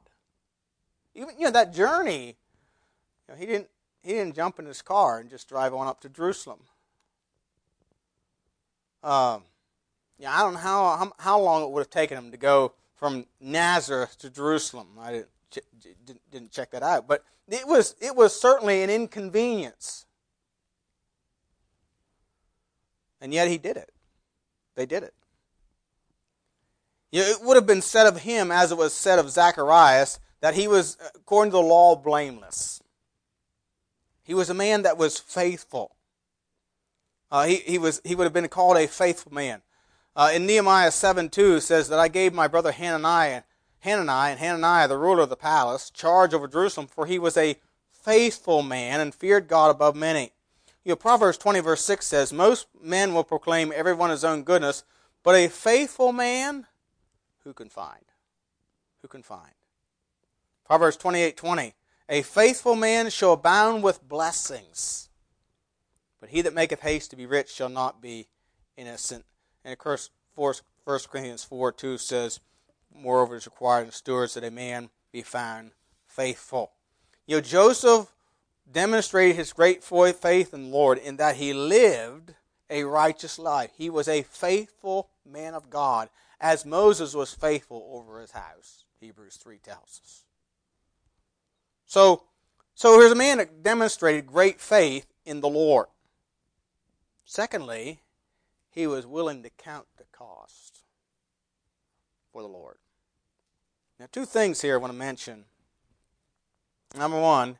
Even, 1.14 1.38
you 1.38 1.44
know, 1.44 1.50
that 1.50 1.75
journey, 1.75 2.37
you 3.28 3.34
know, 3.34 3.34
he 3.38 3.44
didn't, 3.44 3.68
he 4.02 4.12
didn't 4.12 4.34
jump 4.34 4.58
in 4.58 4.64
his 4.64 4.80
car 4.80 5.18
and 5.18 5.28
just 5.28 5.50
drive 5.50 5.75
on 5.75 5.87
up 5.87 6.00
to 6.00 6.08
Jerusalem. 6.08 6.60
Um, 9.02 9.42
yeah, 10.18 10.34
I 10.34 10.40
don't 10.40 10.54
know 10.54 10.60
how, 10.60 10.96
how, 10.96 11.12
how 11.18 11.40
long 11.40 11.62
it 11.62 11.70
would 11.72 11.80
have 11.80 11.90
taken 11.90 12.16
him 12.16 12.30
to 12.30 12.38
go 12.38 12.72
from 12.96 13.26
Nazareth 13.38 14.16
to 14.20 14.30
Jerusalem. 14.30 14.88
I 14.99 15.12
didn't, 15.12 16.06
didn't, 16.06 16.30
didn't 16.30 16.50
check 16.52 16.70
that 16.70 16.82
out, 16.82 17.06
but 17.06 17.22
it 17.49 17.66
was 17.66 17.96
it 18.00 18.14
was 18.14 18.38
certainly 18.38 18.82
an 18.82 18.88
inconvenience. 18.88 20.06
And 23.20 23.34
yet 23.34 23.48
he 23.48 23.58
did 23.58 23.76
it. 23.76 23.90
They 24.76 24.86
did 24.86 25.02
it. 25.02 25.14
It 27.12 27.42
would 27.42 27.56
have 27.56 27.66
been 27.66 27.82
said 27.82 28.06
of 28.06 28.20
him, 28.20 28.52
as 28.52 28.70
it 28.70 28.78
was 28.78 28.94
said 28.94 29.18
of 29.18 29.30
Zacharias, 29.30 30.20
that 30.40 30.54
he 30.54 30.68
was, 30.68 30.96
according 31.14 31.50
to 31.50 31.56
the 31.56 31.62
law, 31.62 31.96
blameless. 31.96 32.80
He 34.22 34.32
was 34.32 34.48
a 34.48 34.54
man 34.54 34.82
that 34.82 34.96
was 34.96 35.18
faithful. 35.18 35.96
Uh, 37.30 37.46
he, 37.46 37.56
he, 37.56 37.78
was, 37.78 38.00
he 38.04 38.14
would 38.14 38.24
have 38.24 38.32
been 38.32 38.48
called 38.48 38.76
a 38.76 38.86
faithful 38.86 39.34
man. 39.34 39.62
Uh, 40.14 40.30
in 40.32 40.46
Nehemiah 40.46 40.90
7 40.90 41.28
2 41.28 41.60
says 41.60 41.88
that 41.88 41.98
I 41.98 42.08
gave 42.08 42.32
my 42.32 42.48
brother 42.48 42.72
Hananiah, 42.72 43.42
Hananiah 43.80 44.32
and 44.32 44.40
Hananiah, 44.40 44.88
the 44.88 44.98
ruler 44.98 45.22
of 45.22 45.30
the 45.30 45.36
palace, 45.36 45.90
charge 45.90 46.34
over 46.34 46.48
Jerusalem, 46.48 46.86
for 46.86 47.06
he 47.06 47.18
was 47.18 47.36
a 47.36 47.56
faithful 47.92 48.62
man 48.62 49.00
and 49.00 49.14
feared 49.14 49.48
God 49.48 49.70
above 49.70 49.94
many. 49.94 50.32
You 50.84 50.92
know, 50.92 50.96
Proverbs 50.96 51.37
20 51.38 51.60
verse 51.60 51.84
6 51.84 52.06
says, 52.06 52.32
Most 52.32 52.66
men 52.82 53.12
will 53.14 53.25
proclaim 53.25 53.72
everyone 53.75 54.10
his 54.10 54.25
own 54.25 54.42
goodness, 54.42 54.84
but 55.22 55.34
a 55.34 55.49
faithful 55.49 56.12
man, 56.12 56.66
who 57.44 57.52
can 57.52 57.68
find? 57.68 58.04
Who 59.02 59.08
can 59.08 59.22
find? 59.22 59.52
Proverbs 60.64 60.96
28 60.96 61.37
20, 61.37 61.75
A 62.08 62.22
faithful 62.22 62.76
man 62.76 63.10
shall 63.10 63.32
abound 63.32 63.82
with 63.82 64.06
blessings, 64.06 65.10
but 66.18 66.30
he 66.30 66.40
that 66.42 66.54
maketh 66.54 66.80
haste 66.80 67.10
to 67.10 67.16
be 67.16 67.26
rich 67.26 67.50
shall 67.50 67.68
not 67.68 68.00
be 68.00 68.28
innocent. 68.76 69.25
And 69.64 69.72
of 69.72 69.78
course, 69.78 70.10
1 70.34 70.54
Corinthians 70.84 71.44
4 71.44 71.72
2 71.72 71.99
says, 71.99 72.40
Moreover, 72.94 73.34
it 73.34 73.38
is 73.38 73.46
required 73.46 73.87
in 73.87 73.92
stewards 73.92 74.34
that 74.34 74.44
a 74.44 74.50
man 74.50 74.90
be 75.12 75.22
found 75.22 75.72
faithful. 76.06 76.72
You 77.26 77.37
know, 77.37 77.40
Joseph 77.42 78.12
demonstrated 78.71 79.37
his 79.37 79.52
great 79.52 79.83
faith 79.85 80.55
in 80.55 80.71
the 80.71 80.76
Lord 80.76 80.99
in 80.99 81.17
that 81.17 81.37
he 81.37 81.52
lived 81.52 82.35
a 82.69 82.85
righteous 82.85 83.38
life. 83.38 83.71
He 83.76 83.90
was 83.90 84.09
a 84.09 84.23
faithful 84.23 85.11
man 85.25 85.55
of 85.55 85.71
God, 85.71 86.09
as 86.40 86.64
Moses 86.64 87.14
was 87.14 87.35
faithful 87.35 87.88
over 87.93 88.21
his 88.21 88.31
house. 88.31 88.85
Hebrews 89.00 89.37
3 89.37 89.59
tells 89.59 90.00
us. 90.02 90.25
So, 91.87 92.23
so 92.75 92.99
here's 92.99 93.12
a 93.12 93.17
man 93.17 93.38
that 93.38 93.62
demonstrated 93.62 94.26
great 94.26 94.61
faith 94.61 95.07
in 95.25 95.40
the 95.40 95.49
Lord. 95.49 95.87
Secondly, 97.25 98.00
he 98.71 98.87
was 98.87 99.07
willing 99.07 99.43
to 99.43 99.50
count 99.50 99.87
the 99.97 100.05
cost 100.12 100.81
for 102.33 102.43
the 102.43 102.49
Lord. 102.49 102.76
Now, 103.99 104.07
two 104.11 104.25
things 104.25 104.62
here 104.62 104.75
I 104.75 104.79
want 104.79 104.93
to 104.93 104.99
mention. 104.99 105.45
Number 106.97 107.21
one, 107.21 107.59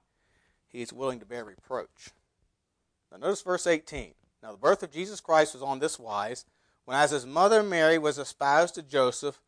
he's 0.73 0.93
willing 0.93 1.21
to 1.21 1.27
bear 1.27 1.45
reproach. 1.45 2.11
Now, 3.11 3.19
notice 3.19 3.43
verse 3.43 3.67
18. 3.67 4.15
Now, 4.43 4.53
the 4.53 4.59
birth 4.59 4.83
of 4.83 4.91
Jesus 4.91 5.21
Christ 5.21 5.55
was 5.55 5.63
on 5.63 5.79
this 5.79 5.99
wise 5.99 6.45
when, 6.85 6.97
as 6.97 7.11
his 7.11 7.27
mother 7.27 7.63
Mary 7.63 7.99
was 7.99 8.19
espoused 8.19 8.75
to 8.77 8.83
Joseph, 8.83 9.41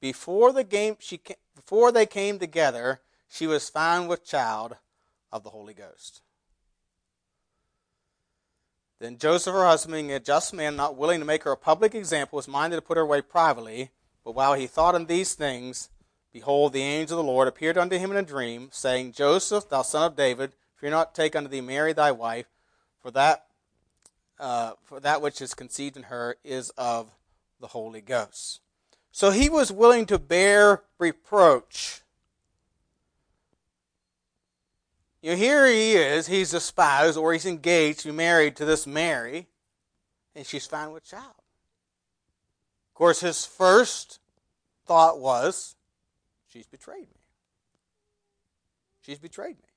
before, 0.00 0.52
the 0.52 0.64
game, 0.64 0.96
she, 0.98 1.20
before 1.54 1.90
they 1.90 2.06
came 2.06 2.38
together, 2.38 3.00
she 3.28 3.46
was 3.46 3.68
found 3.68 4.08
with 4.08 4.24
child 4.24 4.76
of 5.32 5.42
the 5.42 5.50
Holy 5.50 5.74
Ghost. 5.74 6.22
Then 8.98 9.18
Joseph, 9.18 9.52
her 9.52 9.64
husband, 9.64 9.92
being 9.92 10.12
a 10.12 10.20
just 10.20 10.54
man, 10.54 10.76
not 10.76 10.96
willing 10.96 11.20
to 11.20 11.26
make 11.26 11.42
her 11.42 11.52
a 11.52 11.56
public 11.56 11.94
example, 11.94 12.36
was 12.36 12.48
minded 12.48 12.76
to 12.76 12.82
put 12.82 12.96
her 12.96 13.02
away 13.02 13.20
privately. 13.20 13.90
But 14.24 14.34
while 14.34 14.54
he 14.54 14.66
thought 14.66 14.94
on 14.94 15.06
these 15.06 15.34
things, 15.34 15.90
behold, 16.32 16.72
the 16.72 16.82
angel 16.82 17.18
of 17.18 17.26
the 17.26 17.30
Lord 17.30 17.46
appeared 17.46 17.76
unto 17.76 17.98
him 17.98 18.10
in 18.10 18.16
a 18.16 18.22
dream, 18.22 18.68
saying, 18.72 19.12
Joseph, 19.12 19.68
thou 19.68 19.82
son 19.82 20.04
of 20.04 20.16
David, 20.16 20.52
fear 20.76 20.90
not 20.90 21.14
take 21.14 21.34
unto 21.34 21.48
thee 21.48 21.60
Mary 21.60 21.92
thy 21.92 22.12
wife, 22.12 22.46
for 23.00 23.10
that 23.10 23.46
uh, 24.38 24.72
for 24.84 25.00
that 25.00 25.22
which 25.22 25.40
is 25.40 25.54
conceived 25.54 25.96
in 25.96 26.04
her 26.04 26.36
is 26.44 26.70
of 26.70 27.10
the 27.60 27.68
Holy 27.68 28.00
Ghost. 28.00 28.60
So 29.10 29.30
he 29.30 29.48
was 29.48 29.72
willing 29.72 30.04
to 30.06 30.18
bear 30.18 30.82
reproach 30.98 32.02
You 35.26 35.32
know, 35.32 35.38
here 35.38 35.66
he 35.66 35.94
is, 35.94 36.28
he's 36.28 36.54
espoused 36.54 37.18
or 37.18 37.32
he's 37.32 37.46
engaged 37.46 37.98
to 38.00 38.08
be 38.10 38.14
married 38.14 38.54
to 38.56 38.64
this 38.64 38.86
Mary, 38.86 39.48
and 40.36 40.46
she's 40.46 40.66
found 40.66 40.92
with 40.92 41.04
child. 41.04 41.34
Of 42.90 42.94
course, 42.94 43.22
his 43.22 43.44
first 43.44 44.20
thought 44.86 45.18
was, 45.18 45.74
she's 46.46 46.68
betrayed 46.68 47.08
me. 47.08 47.20
She's 49.00 49.18
betrayed 49.18 49.56
me. 49.56 49.68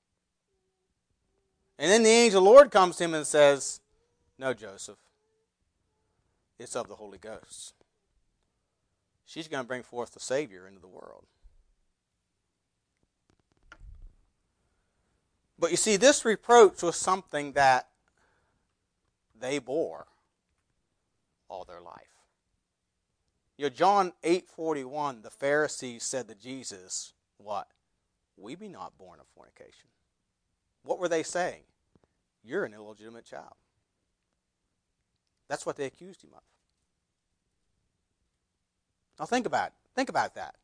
And 1.80 1.90
then 1.90 2.04
the 2.04 2.10
angel 2.10 2.44
the 2.44 2.50
Lord 2.50 2.72
comes 2.72 2.98
to 2.98 3.06
him 3.06 3.14
and 3.14 3.26
says, 3.26 3.80
No, 4.38 4.54
Joseph, 4.54 4.98
it's 6.60 6.76
of 6.76 6.90
the 6.90 6.96
Holy 6.96 7.18
Ghost. 7.18 7.74
She's 9.26 9.48
going 9.48 9.64
to 9.64 9.68
bring 9.68 9.84
forth 9.84 10.12
the 10.12 10.20
Savior 10.20 10.68
into 10.68 10.82
the 10.82 10.88
world. 10.88 11.26
But 15.58 15.72
you 15.72 15.78
see, 15.78 15.96
this 15.96 16.26
reproach 16.26 16.84
was 16.84 16.98
something 16.98 17.54
that 17.54 17.88
they 19.40 19.60
bore 19.60 20.08
all 21.48 21.64
their 21.64 21.82
life. 21.82 21.96
You 23.58 23.66
know, 23.66 23.70
John 23.70 24.14
8:41, 24.24 25.22
the 25.22 25.30
Pharisees 25.30 26.04
said 26.04 26.28
to 26.28 26.36
Jesus, 26.36 27.14
"What? 27.38 27.70
We 28.38 28.56
be 28.56 28.68
not 28.68 28.98
born 28.98 29.20
of 29.20 29.28
fornication." 29.28 29.90
What 30.84 31.00
were 31.00 31.10
they 31.10 31.24
saying? 31.24 31.62
You're 32.44 32.66
an 32.66 32.74
illegitimate 32.74 33.26
child. 33.26 33.54
That's 35.48 35.66
what 35.66 35.76
they 35.76 35.86
accused 35.86 36.24
him 36.24 36.32
of. 36.34 36.42
Now 39.20 39.26
think 39.26 39.46
about 39.46 39.68
it. 39.68 39.74
Think 39.96 40.10
about 40.10 40.36
that. 40.36 40.56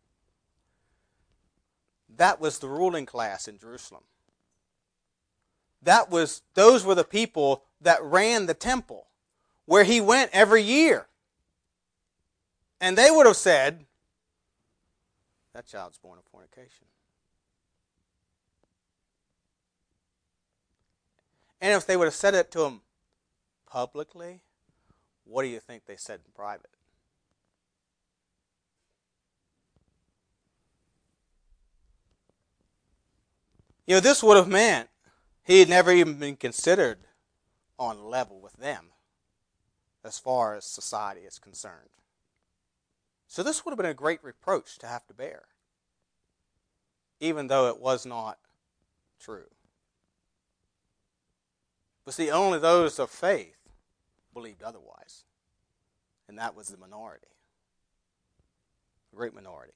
That 2.18 2.40
was 2.40 2.60
the 2.60 2.70
ruling 2.70 3.06
class 3.06 3.48
in 3.48 3.58
Jerusalem 3.58 4.04
that 5.86 6.10
was 6.10 6.42
those 6.56 6.84
were 6.84 6.96
the 6.96 7.04
people 7.04 7.64
that 7.80 8.04
ran 8.04 8.48
the 8.48 8.54
temple 8.54 9.08
where 9.66 9.84
he 9.84 10.02
went 10.02 10.32
every 10.34 10.62
year. 10.62 11.08
And 12.82 12.98
they 12.98 13.10
would 13.10 13.26
have 13.26 13.38
said, 13.38 13.86
That 15.54 15.66
child's 15.66 15.98
born 15.98 16.20
of 16.20 16.26
fornication. 16.26 16.88
And 21.66 21.74
if 21.74 21.88
they 21.88 21.98
would 21.98 22.06
have 22.06 22.14
said 22.14 22.36
it 22.36 22.52
to 22.52 22.66
him 22.66 22.82
publicly, 23.66 24.42
what 25.24 25.42
do 25.42 25.48
you 25.48 25.60
think 25.60 25.88
they 25.88 25.96
said 25.96 26.20
in 26.24 26.32
private? 26.36 26.70
You 33.88 33.96
know, 33.96 34.00
this 34.00 34.22
would 34.22 34.38
have 34.38 34.48
meant 34.48 34.90
he 35.44 35.58
had 35.58 35.68
never 35.68 35.90
even 35.90 36.20
been 36.20 36.36
considered 36.36 37.00
on 37.80 38.04
level 38.04 38.40
with 38.40 38.58
them 38.58 38.92
as 40.04 40.20
far 40.20 40.54
as 40.54 40.66
society 40.66 41.22
is 41.22 41.40
concerned. 41.40 41.90
So 43.26 43.42
this 43.42 43.66
would 43.66 43.72
have 43.72 43.78
been 43.78 43.88
a 43.88 43.96
great 43.96 44.24
reproach 44.24 44.78
to 44.78 44.88
have 44.88 45.08
to 45.08 45.16
bear, 45.16 45.46
even 47.20 47.48
though 47.48 47.70
it 47.70 47.80
was 47.80 48.06
not 48.06 48.38
true. 49.20 49.48
But 52.06 52.14
see, 52.14 52.30
only 52.30 52.60
those 52.60 53.00
of 53.00 53.10
faith 53.10 53.58
believed 54.34 54.62
otherwise, 54.62 55.24
and 56.28 56.38
that 56.38 56.56
was 56.56 56.68
the 56.68 56.78
minority, 56.78 57.28
a 59.12 59.16
great 59.16 59.34
minority. 59.34 59.74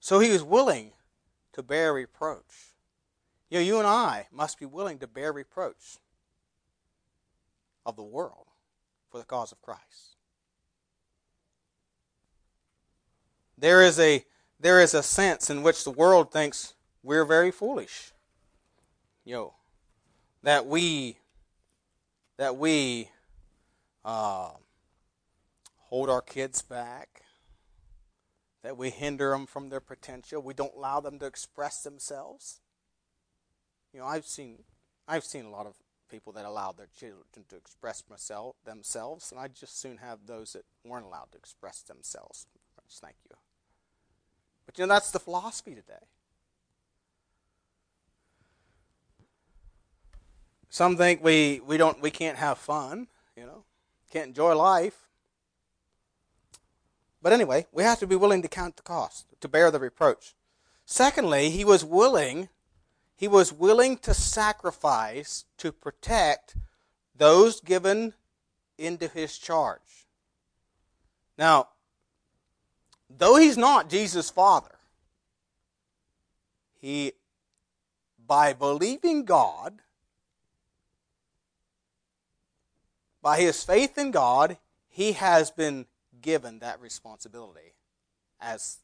So 0.00 0.18
he 0.18 0.30
was 0.30 0.42
willing 0.42 0.92
to 1.52 1.62
bear 1.62 1.92
reproach. 1.92 2.74
You 3.48 3.58
know, 3.58 3.64
you 3.64 3.78
and 3.78 3.86
I 3.86 4.26
must 4.32 4.58
be 4.58 4.66
willing 4.66 4.98
to 4.98 5.06
bear 5.06 5.32
reproach 5.32 5.98
of 7.86 7.96
the 7.96 8.02
world 8.02 8.46
for 9.10 9.18
the 9.18 9.24
cause 9.24 9.52
of 9.52 9.62
Christ. 9.62 10.16
There 13.56 13.82
is 13.82 13.98
a 13.98 14.24
there 14.60 14.80
is 14.80 14.94
a 14.94 15.02
sense 15.02 15.50
in 15.50 15.62
which 15.62 15.84
the 15.84 15.90
world 15.90 16.32
thinks 16.32 16.74
we're 17.02 17.24
very 17.24 17.50
foolish. 17.50 18.12
You 19.24 19.34
know, 19.34 19.54
that 20.42 20.66
we 20.66 21.18
that 22.36 22.56
we 22.56 23.10
uh, 24.04 24.50
hold 25.76 26.08
our 26.08 26.22
kids 26.22 26.62
back, 26.62 27.22
that 28.62 28.76
we 28.76 28.90
hinder 28.90 29.30
them 29.30 29.46
from 29.46 29.70
their 29.70 29.80
potential, 29.80 30.40
we 30.40 30.54
don't 30.54 30.74
allow 30.76 31.00
them 31.00 31.18
to 31.18 31.26
express 31.26 31.82
themselves. 31.82 32.60
You 33.92 34.00
know, 34.00 34.06
I've 34.06 34.26
seen 34.26 34.64
I've 35.06 35.24
seen 35.24 35.44
a 35.44 35.50
lot 35.50 35.66
of 35.66 35.74
people 36.08 36.32
that 36.34 36.44
allow 36.44 36.72
their 36.72 36.88
children 36.98 37.44
to 37.48 37.56
express 37.56 38.02
myself, 38.08 38.56
themselves, 38.64 39.30
and 39.30 39.40
I 39.40 39.48
just 39.48 39.80
soon 39.80 39.98
have 39.98 40.20
those 40.26 40.54
that 40.54 40.64
weren't 40.84 41.04
allowed 41.04 41.32
to 41.32 41.38
express 41.38 41.82
themselves. 41.82 42.46
Thank 42.90 43.16
you. 43.28 43.36
But 44.64 44.78
you 44.78 44.86
know, 44.86 44.94
that's 44.94 45.10
the 45.10 45.18
philosophy 45.18 45.74
today. 45.74 46.06
Some 50.78 50.96
think 50.96 51.24
we, 51.24 51.60
we 51.66 51.76
don't 51.76 52.00
we 52.00 52.12
can't 52.12 52.38
have 52.38 52.56
fun, 52.56 53.08
you 53.36 53.44
know, 53.44 53.64
can't 54.12 54.28
enjoy 54.28 54.54
life. 54.54 55.08
But 57.20 57.32
anyway, 57.32 57.66
we 57.72 57.82
have 57.82 57.98
to 57.98 58.06
be 58.06 58.14
willing 58.14 58.42
to 58.42 58.48
count 58.48 58.76
the 58.76 58.84
cost, 58.84 59.26
to 59.40 59.48
bear 59.48 59.72
the 59.72 59.80
reproach. 59.80 60.36
Secondly, 60.84 61.50
he 61.50 61.64
was 61.64 61.84
willing 61.84 62.48
he 63.16 63.26
was 63.26 63.52
willing 63.52 63.96
to 63.96 64.14
sacrifice 64.14 65.46
to 65.56 65.72
protect 65.72 66.54
those 67.12 67.60
given 67.60 68.12
into 68.78 69.08
his 69.08 69.36
charge. 69.36 70.06
Now, 71.36 71.70
though 73.10 73.34
he's 73.34 73.58
not 73.58 73.90
Jesus' 73.90 74.30
father, 74.30 74.78
he, 76.80 77.14
by 78.24 78.52
believing 78.52 79.24
God, 79.24 79.80
by 83.22 83.38
his 83.40 83.62
faith 83.64 83.98
in 83.98 84.10
God, 84.10 84.58
he 84.88 85.12
has 85.12 85.50
been 85.50 85.86
given 86.20 86.58
that 86.60 86.80
responsibility 86.80 87.74
as 88.40 88.78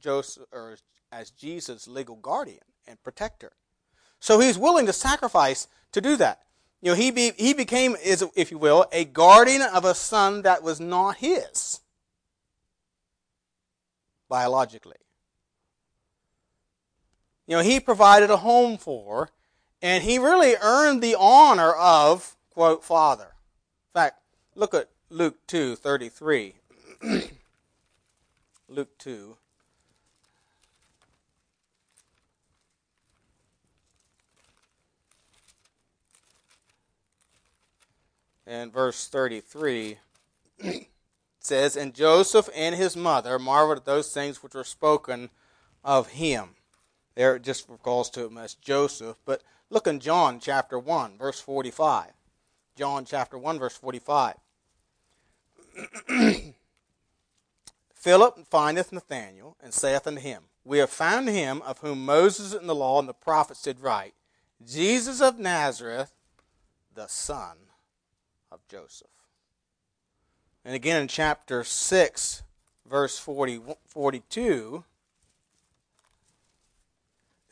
Joseph 0.00 0.44
or 0.52 0.76
as 1.12 1.30
Jesus' 1.30 1.88
legal 1.88 2.16
guardian 2.16 2.64
and 2.86 3.02
protector. 3.02 3.52
So 4.20 4.40
he's 4.40 4.58
willing 4.58 4.86
to 4.86 4.92
sacrifice 4.92 5.68
to 5.92 6.00
do 6.00 6.16
that. 6.16 6.42
You 6.82 6.90
know, 6.92 6.96
he, 6.96 7.10
be, 7.10 7.32
he 7.36 7.54
became, 7.54 7.96
if 8.02 8.50
you 8.50 8.58
will, 8.58 8.86
a 8.92 9.04
guardian 9.04 9.62
of 9.62 9.84
a 9.84 9.94
son 9.94 10.42
that 10.42 10.62
was 10.62 10.78
not 10.78 11.16
his 11.16 11.80
biologically. 14.28 14.96
You 17.46 17.56
know, 17.56 17.62
he 17.62 17.80
provided 17.80 18.30
a 18.30 18.38
home 18.38 18.76
for, 18.76 19.30
and 19.80 20.02
he 20.02 20.18
really 20.18 20.54
earned 20.60 21.02
the 21.02 21.16
honor 21.18 21.72
of, 21.72 22.36
quote, 22.50 22.84
father. 22.84 23.35
Fact, 23.96 24.20
look 24.54 24.74
at 24.74 24.90
Luke 25.08 25.38
2 25.46 25.74
33. 25.74 26.52
Luke 28.68 28.98
2 28.98 29.38
and 38.46 38.70
verse 38.70 39.08
33 39.08 39.96
says, 41.38 41.74
And 41.74 41.94
Joseph 41.94 42.50
and 42.54 42.74
his 42.74 42.98
mother 42.98 43.38
marveled 43.38 43.78
at 43.78 43.84
those 43.86 44.12
things 44.12 44.42
which 44.42 44.52
were 44.52 44.62
spoken 44.62 45.30
of 45.82 46.08
him. 46.08 46.50
There 47.14 47.36
it 47.36 47.42
just 47.42 47.66
recalls 47.70 48.10
to 48.10 48.26
him 48.26 48.36
as 48.36 48.52
Joseph. 48.52 49.16
But 49.24 49.42
look 49.70 49.86
in 49.86 50.00
John 50.00 50.38
chapter 50.38 50.78
1, 50.78 51.16
verse 51.16 51.40
45. 51.40 52.12
John 52.76 53.04
chapter 53.06 53.38
1, 53.38 53.58
verse 53.58 53.76
45. 53.76 54.34
Philip 57.94 58.46
findeth 58.46 58.92
Nathanael, 58.92 59.56
and 59.62 59.72
saith 59.72 60.06
unto 60.06 60.20
him, 60.20 60.44
We 60.62 60.78
have 60.78 60.90
found 60.90 61.28
him 61.28 61.62
of 61.62 61.78
whom 61.78 62.04
Moses 62.04 62.52
in 62.54 62.66
the 62.66 62.74
law 62.74 63.00
and 63.00 63.08
the 63.08 63.14
prophets 63.14 63.62
did 63.62 63.80
write, 63.80 64.14
Jesus 64.64 65.20
of 65.20 65.38
Nazareth, 65.38 66.12
the 66.94 67.06
son 67.06 67.56
of 68.52 68.60
Joseph. 68.68 69.08
And 70.64 70.74
again 70.74 71.00
in 71.00 71.08
chapter 71.08 71.64
6, 71.64 72.42
verse 72.88 73.18
40, 73.18 73.60
42, 73.86 74.84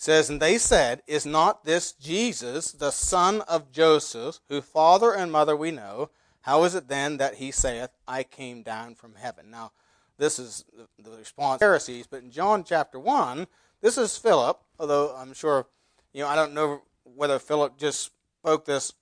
says, 0.04 0.30
And 0.30 0.40
they 0.40 0.58
said, 0.58 1.02
Is 1.06 1.26
not 1.26 1.64
this 1.64 1.92
Jesus, 1.92 2.72
the 2.72 2.90
son 2.90 3.40
of 3.42 3.72
Joseph, 3.72 4.40
whose 4.48 4.64
father 4.64 5.12
and 5.12 5.32
mother 5.32 5.56
we 5.56 5.70
know? 5.70 6.10
How 6.42 6.64
is 6.64 6.74
it 6.74 6.88
then 6.88 7.16
that 7.16 7.36
he 7.36 7.50
saith, 7.50 7.90
I 8.06 8.22
came 8.22 8.62
down 8.62 8.94
from 8.94 9.14
heaven? 9.14 9.50
Now, 9.50 9.72
this 10.18 10.38
is 10.38 10.64
the 11.02 11.16
response 11.16 11.58
to 11.58 11.64
Pharisees, 11.64 12.06
but 12.06 12.22
in 12.22 12.30
John 12.30 12.64
chapter 12.64 13.00
1, 13.00 13.46
this 13.80 13.96
is 13.96 14.18
Philip, 14.18 14.60
although 14.78 15.14
I'm 15.16 15.32
sure, 15.32 15.66
you 16.12 16.22
know, 16.22 16.28
I 16.28 16.36
don't 16.36 16.52
know 16.52 16.82
whether 17.02 17.38
Philip 17.38 17.78
just 17.78 18.12
spoke 18.40 18.66
this 18.66 18.92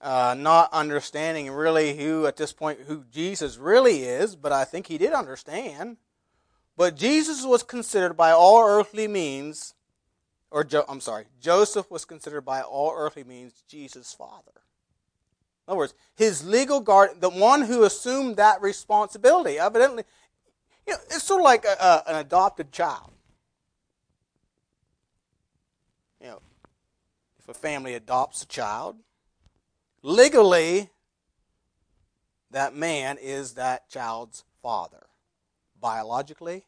uh, 0.00 0.34
not 0.36 0.72
understanding 0.72 1.50
really 1.50 1.96
who, 1.96 2.26
at 2.26 2.36
this 2.36 2.52
point, 2.52 2.80
who 2.86 3.04
Jesus 3.10 3.56
really 3.56 4.02
is, 4.02 4.36
but 4.36 4.52
I 4.52 4.64
think 4.64 4.88
he 4.88 4.98
did 4.98 5.12
understand. 5.12 5.96
But 6.76 6.96
Jesus 6.96 7.44
was 7.44 7.62
considered 7.62 8.14
by 8.14 8.32
all 8.32 8.62
earthly 8.62 9.08
means, 9.08 9.74
or 10.56 10.64
jo- 10.64 10.86
I'm 10.88 11.02
sorry, 11.02 11.26
Joseph 11.38 11.90
was 11.90 12.06
considered 12.06 12.40
by 12.40 12.62
all 12.62 12.94
earthly 12.96 13.24
means 13.24 13.62
Jesus' 13.68 14.14
father. 14.14 14.52
In 15.66 15.72
other 15.72 15.76
words, 15.76 15.92
his 16.14 16.46
legal 16.46 16.80
guard, 16.80 17.20
the 17.20 17.28
one 17.28 17.60
who 17.60 17.84
assumed 17.84 18.36
that 18.36 18.62
responsibility, 18.62 19.58
evidently, 19.58 20.04
you 20.86 20.94
know, 20.94 20.98
it's 21.10 21.24
sort 21.24 21.42
of 21.42 21.44
like 21.44 21.66
a, 21.66 21.76
a, 21.78 22.02
an 22.06 22.16
adopted 22.16 22.72
child. 22.72 23.10
You 26.22 26.28
know, 26.28 26.42
if 27.38 27.48
a 27.50 27.54
family 27.54 27.92
adopts 27.92 28.42
a 28.42 28.46
child, 28.46 28.96
Legally, 30.02 30.88
that 32.52 32.72
man 32.72 33.18
is 33.20 33.54
that 33.54 33.90
child's 33.90 34.44
father. 34.62 35.08
Biologically, 35.80 36.64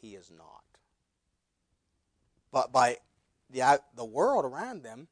he 0.00 0.14
is 0.14 0.32
not. 0.34 0.64
But 2.50 2.72
by 2.72 2.96
the, 3.52 3.80
the 3.94 4.04
world 4.04 4.44
around 4.44 4.82
them, 4.82 5.08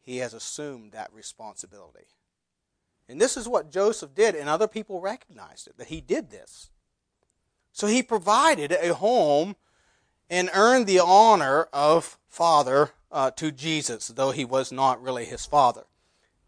he 0.00 0.18
has 0.18 0.34
assumed 0.34 0.92
that 0.92 1.12
responsibility. 1.12 2.06
And 3.08 3.20
this 3.20 3.36
is 3.36 3.48
what 3.48 3.70
Joseph 3.70 4.14
did, 4.14 4.34
and 4.34 4.48
other 4.48 4.68
people 4.68 5.00
recognized 5.00 5.66
it, 5.66 5.76
that 5.78 5.88
he 5.88 6.00
did 6.00 6.30
this. 6.30 6.70
So 7.72 7.86
he 7.86 8.02
provided 8.02 8.72
a 8.72 8.94
home 8.94 9.56
and 10.30 10.50
earned 10.54 10.86
the 10.86 11.00
honor 11.00 11.68
of 11.72 12.18
father 12.28 12.90
uh, 13.10 13.30
to 13.32 13.50
Jesus, 13.50 14.08
though 14.08 14.30
he 14.30 14.44
was 14.44 14.72
not 14.72 15.02
really 15.02 15.24
his 15.24 15.44
father. 15.44 15.84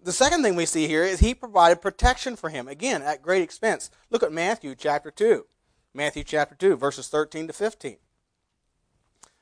The 0.03 0.13
second 0.13 0.43
thing 0.43 0.57
we 0.57 0.67
see 0.67 0.87
here 0.87 1.03
is 1.03 1.21
he 1.21 1.35
provided 1.35 1.83
protection 1.83 2.37
for 2.37 2.51
him, 2.51 2.69
again, 2.69 3.03
at 3.03 3.23
great 3.23 3.43
expense. 3.43 3.91
Look 4.11 4.23
at 4.23 4.33
Matthew 4.33 4.75
chapter 4.75 5.11
2. 5.11 5.47
Matthew 5.95 6.25
chapter 6.25 6.55
2, 6.55 6.77
verses 6.77 7.09
13 7.09 7.49
to 7.49 7.53
15. 7.53 7.97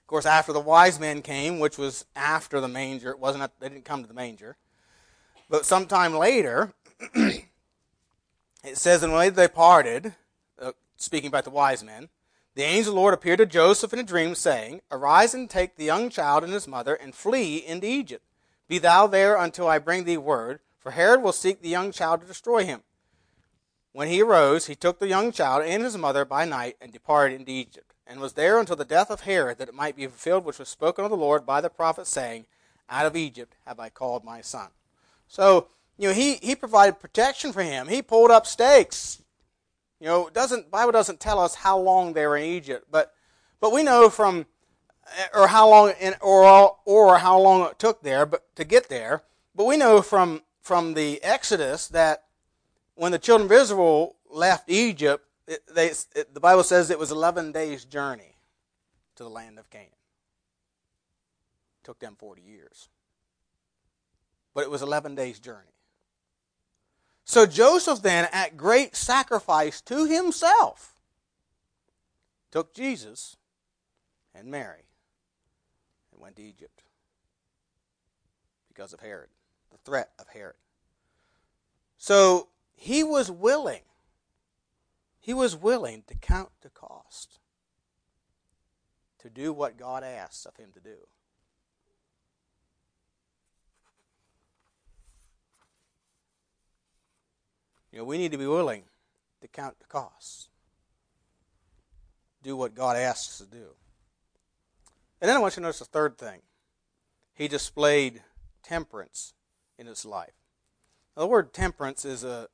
Of 0.04 0.08
course, 0.08 0.26
after 0.26 0.52
the 0.52 0.60
wise 0.60 1.00
men 1.00 1.22
came, 1.22 1.58
which 1.58 1.78
was 1.78 2.04
after 2.14 2.60
the 2.60 2.68
manger, 2.68 3.10
it 3.10 3.18
wasn't 3.18 3.50
they 3.58 3.68
didn't 3.68 3.86
come 3.86 4.02
to 4.02 4.08
the 4.08 4.14
manger. 4.14 4.56
But 5.48 5.64
sometime 5.64 6.14
later, 6.14 6.74
it 7.14 7.46
says, 8.74 9.02
And 9.02 9.12
when 9.12 9.32
they 9.34 9.48
parted, 9.48 10.14
uh, 10.60 10.72
speaking 10.96 11.28
about 11.28 11.44
the 11.44 11.50
wise 11.50 11.82
men, 11.82 12.08
the 12.54 12.62
angel 12.62 12.92
of 12.92 12.94
the 12.94 13.00
Lord 13.00 13.14
appeared 13.14 13.38
to 13.38 13.46
Joseph 13.46 13.92
in 13.92 13.98
a 13.98 14.04
dream, 14.04 14.34
saying, 14.34 14.82
Arise 14.90 15.34
and 15.34 15.48
take 15.48 15.76
the 15.76 15.84
young 15.84 16.10
child 16.10 16.44
and 16.44 16.52
his 16.52 16.68
mother, 16.68 16.94
and 16.94 17.14
flee 17.14 17.56
into 17.56 17.86
Egypt 17.86 18.24
be 18.68 18.78
thou 18.78 19.06
there 19.06 19.36
until 19.36 19.68
I 19.68 19.78
bring 19.78 20.04
thee 20.04 20.16
word, 20.16 20.60
for 20.78 20.92
Herod 20.92 21.22
will 21.22 21.32
seek 21.32 21.60
the 21.60 21.68
young 21.68 21.92
child 21.92 22.20
to 22.20 22.26
destroy 22.26 22.64
him. 22.64 22.82
When 23.92 24.08
he 24.08 24.22
arose, 24.22 24.66
he 24.66 24.74
took 24.74 24.98
the 24.98 25.08
young 25.08 25.32
child 25.32 25.64
and 25.64 25.84
his 25.84 25.96
mother 25.96 26.24
by 26.24 26.44
night 26.44 26.76
and 26.80 26.92
departed 26.92 27.40
into 27.40 27.52
Egypt, 27.52 27.93
and 28.06 28.20
was 28.20 28.34
there 28.34 28.58
until 28.58 28.76
the 28.76 28.84
death 28.84 29.10
of 29.10 29.22
Herod, 29.22 29.58
that 29.58 29.68
it 29.68 29.74
might 29.74 29.96
be 29.96 30.06
fulfilled 30.06 30.44
which 30.44 30.58
was 30.58 30.68
spoken 30.68 31.04
of 31.04 31.10
the 31.10 31.16
Lord 31.16 31.46
by 31.46 31.60
the 31.60 31.70
prophet, 31.70 32.06
saying, 32.06 32.46
Out 32.88 33.06
of 33.06 33.16
Egypt 33.16 33.56
have 33.66 33.80
I 33.80 33.88
called 33.88 34.24
my 34.24 34.40
son. 34.40 34.68
So, 35.28 35.68
you 35.96 36.08
know, 36.08 36.14
he, 36.14 36.34
he 36.34 36.54
provided 36.54 37.00
protection 37.00 37.52
for 37.52 37.62
him. 37.62 37.88
He 37.88 38.02
pulled 38.02 38.30
up 38.30 38.46
stakes. 38.46 39.22
You 40.00 40.06
know, 40.08 40.30
doesn't 40.32 40.70
Bible 40.70 40.92
doesn't 40.92 41.20
tell 41.20 41.38
us 41.40 41.54
how 41.54 41.78
long 41.78 42.12
they 42.12 42.26
were 42.26 42.36
in 42.36 42.44
Egypt, 42.44 42.88
but 42.90 43.14
but 43.60 43.72
we 43.72 43.82
know 43.82 44.10
from 44.10 44.44
eh, 45.16 45.26
or 45.32 45.46
how 45.46 45.68
long, 45.70 45.94
in, 45.98 46.14
or 46.20 46.76
or 46.84 47.18
how 47.18 47.40
long 47.40 47.70
it 47.70 47.78
took 47.78 48.02
there, 48.02 48.26
but 48.26 48.42
to 48.56 48.64
get 48.64 48.88
there. 48.88 49.22
But 49.54 49.64
we 49.64 49.76
know 49.76 50.02
from 50.02 50.42
from 50.60 50.94
the 50.94 51.22
Exodus 51.22 51.88
that 51.88 52.24
when 52.96 53.12
the 53.12 53.18
children 53.18 53.46
of 53.46 53.52
Israel 53.52 54.16
left 54.28 54.68
Egypt, 54.68 55.26
it, 55.46 55.62
they, 55.74 55.88
it, 55.88 56.32
the 56.32 56.40
Bible 56.40 56.62
says 56.64 56.90
it 56.90 56.98
was 56.98 57.10
11 57.10 57.52
days' 57.52 57.84
journey 57.84 58.36
to 59.16 59.22
the 59.22 59.30
land 59.30 59.58
of 59.58 59.70
Canaan. 59.70 59.88
It 61.80 61.84
took 61.84 61.98
them 61.98 62.16
40 62.18 62.42
years. 62.42 62.88
But 64.54 64.64
it 64.64 64.70
was 64.70 64.82
11 64.82 65.14
days' 65.14 65.38
journey. 65.38 65.74
So 67.24 67.46
Joseph 67.46 68.02
then, 68.02 68.28
at 68.32 68.56
great 68.56 68.94
sacrifice 68.94 69.80
to 69.82 70.06
himself, 70.06 70.94
took 72.50 72.74
Jesus 72.74 73.36
and 74.34 74.48
Mary 74.48 74.84
and 76.12 76.20
went 76.20 76.36
to 76.36 76.42
Egypt 76.42 76.82
because 78.68 78.92
of 78.92 79.00
Herod, 79.00 79.28
the 79.70 79.78
threat 79.78 80.10
of 80.18 80.28
Herod. 80.28 80.56
So 81.96 82.48
he 82.74 83.02
was 83.02 83.30
willing. 83.30 83.80
He 85.24 85.32
was 85.32 85.56
willing 85.56 86.02
to 86.08 86.14
count 86.14 86.50
the 86.60 86.68
cost 86.68 87.38
to 89.20 89.30
do 89.30 89.54
what 89.54 89.78
God 89.78 90.04
asks 90.04 90.44
of 90.44 90.54
him 90.58 90.68
to 90.74 90.80
do. 90.80 90.96
You 97.90 98.00
know, 98.00 98.04
we 98.04 98.18
need 98.18 98.32
to 98.32 98.38
be 98.38 98.46
willing 98.46 98.82
to 99.40 99.48
count 99.48 99.78
the 99.78 99.86
costs. 99.86 100.50
Do 102.42 102.54
what 102.54 102.74
God 102.74 102.98
asks 102.98 103.40
us 103.40 103.48
to 103.48 103.50
do. 103.50 103.68
And 105.22 105.30
then 105.30 105.38
I 105.38 105.40
want 105.40 105.54
you 105.54 105.60
to 105.60 105.62
notice 105.62 105.78
the 105.78 105.86
third 105.86 106.18
thing. 106.18 106.42
He 107.32 107.48
displayed 107.48 108.22
temperance 108.62 109.32
in 109.78 109.86
his 109.86 110.04
life. 110.04 110.34
Now, 111.16 111.22
the 111.22 111.28
word 111.28 111.54
temperance 111.54 112.04
is 112.04 112.24
a 112.24 112.48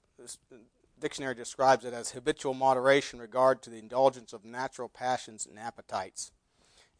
dictionary 1.01 1.35
describes 1.35 1.85
it 1.85 1.95
as 1.95 2.11
habitual 2.11 2.55
moderation 2.55 3.19
regard 3.19 3.63
to 3.63 3.71
the 3.71 3.79
indulgence 3.79 4.33
of 4.33 4.45
natural 4.45 4.89
passions 4.89 5.47
and 5.47 5.59
appetites. 5.59 6.33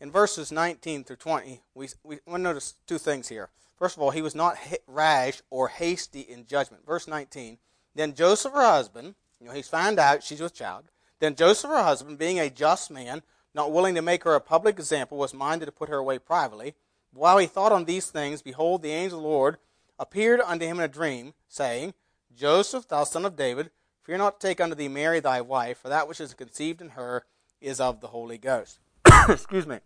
In 0.01 0.11
verses 0.11 0.51
19 0.51 1.05
through 1.05 1.17
20, 1.17 1.61
we, 1.75 1.89
we 2.03 2.19
want 2.27 2.41
to 2.41 2.43
notice 2.43 2.75
two 2.87 2.99
things 2.99 3.29
here. 3.29 3.51
First 3.79 3.97
of 3.97 4.03
all, 4.03 4.11
he 4.11 4.23
was 4.23 4.35
not 4.35 4.59
rash 4.87 5.43
or 5.51 5.69
hasty 5.69 6.21
in 6.21 6.47
judgment. 6.47 6.87
Verse 6.87 7.07
19, 7.07 7.59
then 7.95 8.15
Joseph, 8.15 8.53
her 8.53 8.63
husband, 8.63 9.15
you 9.41 9.47
know, 9.47 9.53
he's 9.53 9.69
found 9.69 9.99
out 9.99 10.23
she's 10.23 10.41
with 10.41 10.55
child. 10.55 10.85
Then 11.19 11.35
Joseph, 11.35 11.71
her 11.71 11.83
husband, 11.83 12.19
being 12.19 12.41
a 12.41 12.51
just 12.51 12.91
man, 12.91 13.23
not 13.55 13.73
willing 13.73 13.95
to 13.95 14.03
make 14.03 14.25
her 14.25 14.35
a 14.35 14.41
public 14.41 14.79
example, 14.79 15.19
was 15.19 15.35
minded 15.35 15.67
to 15.67 15.73
put 15.73 15.89
her 15.89 15.97
away 15.97 16.19
privately. 16.19 16.75
While 17.13 17.39
he 17.39 17.47
thought 17.47 17.73
on 17.73 17.85
these 17.85 18.11
things, 18.11 18.43
behold, 18.43 18.83
the 18.83 18.93
angel 18.93 19.19
of 19.19 19.23
the 19.23 19.29
Lord 19.29 19.57
appeared 19.99 20.41
unto 20.41 20.65
him 20.65 20.79
in 20.79 20.85
a 20.85 20.89
dream, 20.89 21.35
saying, 21.49 21.95
Joseph, 22.35 22.89
thou 22.89 23.05
son 23.05 23.25
of 23.25 23.37
David, 23.37 23.71
fear 24.11 24.19
not 24.19 24.41
to 24.41 24.45
take 24.49 24.61
unto 24.61 24.75
thee 24.75 24.89
Mary 24.89 25.21
thy 25.21 25.41
wife, 25.41 25.79
for 25.79 25.89
that 25.89 26.09
which 26.09 26.21
is 26.21 26.35
conceived 26.35 26.81
in 26.81 26.89
her 26.91 27.25
is 27.61 27.79
of 27.79 28.01
the 28.01 28.09
Holy 28.09 28.39
Ghost. 28.39 28.81
Excuse 29.29 29.69
me. 29.69 29.79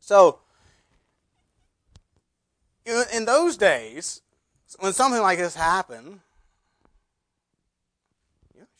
So, 0.00 0.38
in 2.86 3.26
those 3.26 3.58
days, 3.58 4.22
when 4.78 4.94
something 4.94 5.20
like 5.20 5.36
this 5.36 5.54
happened, 5.54 6.20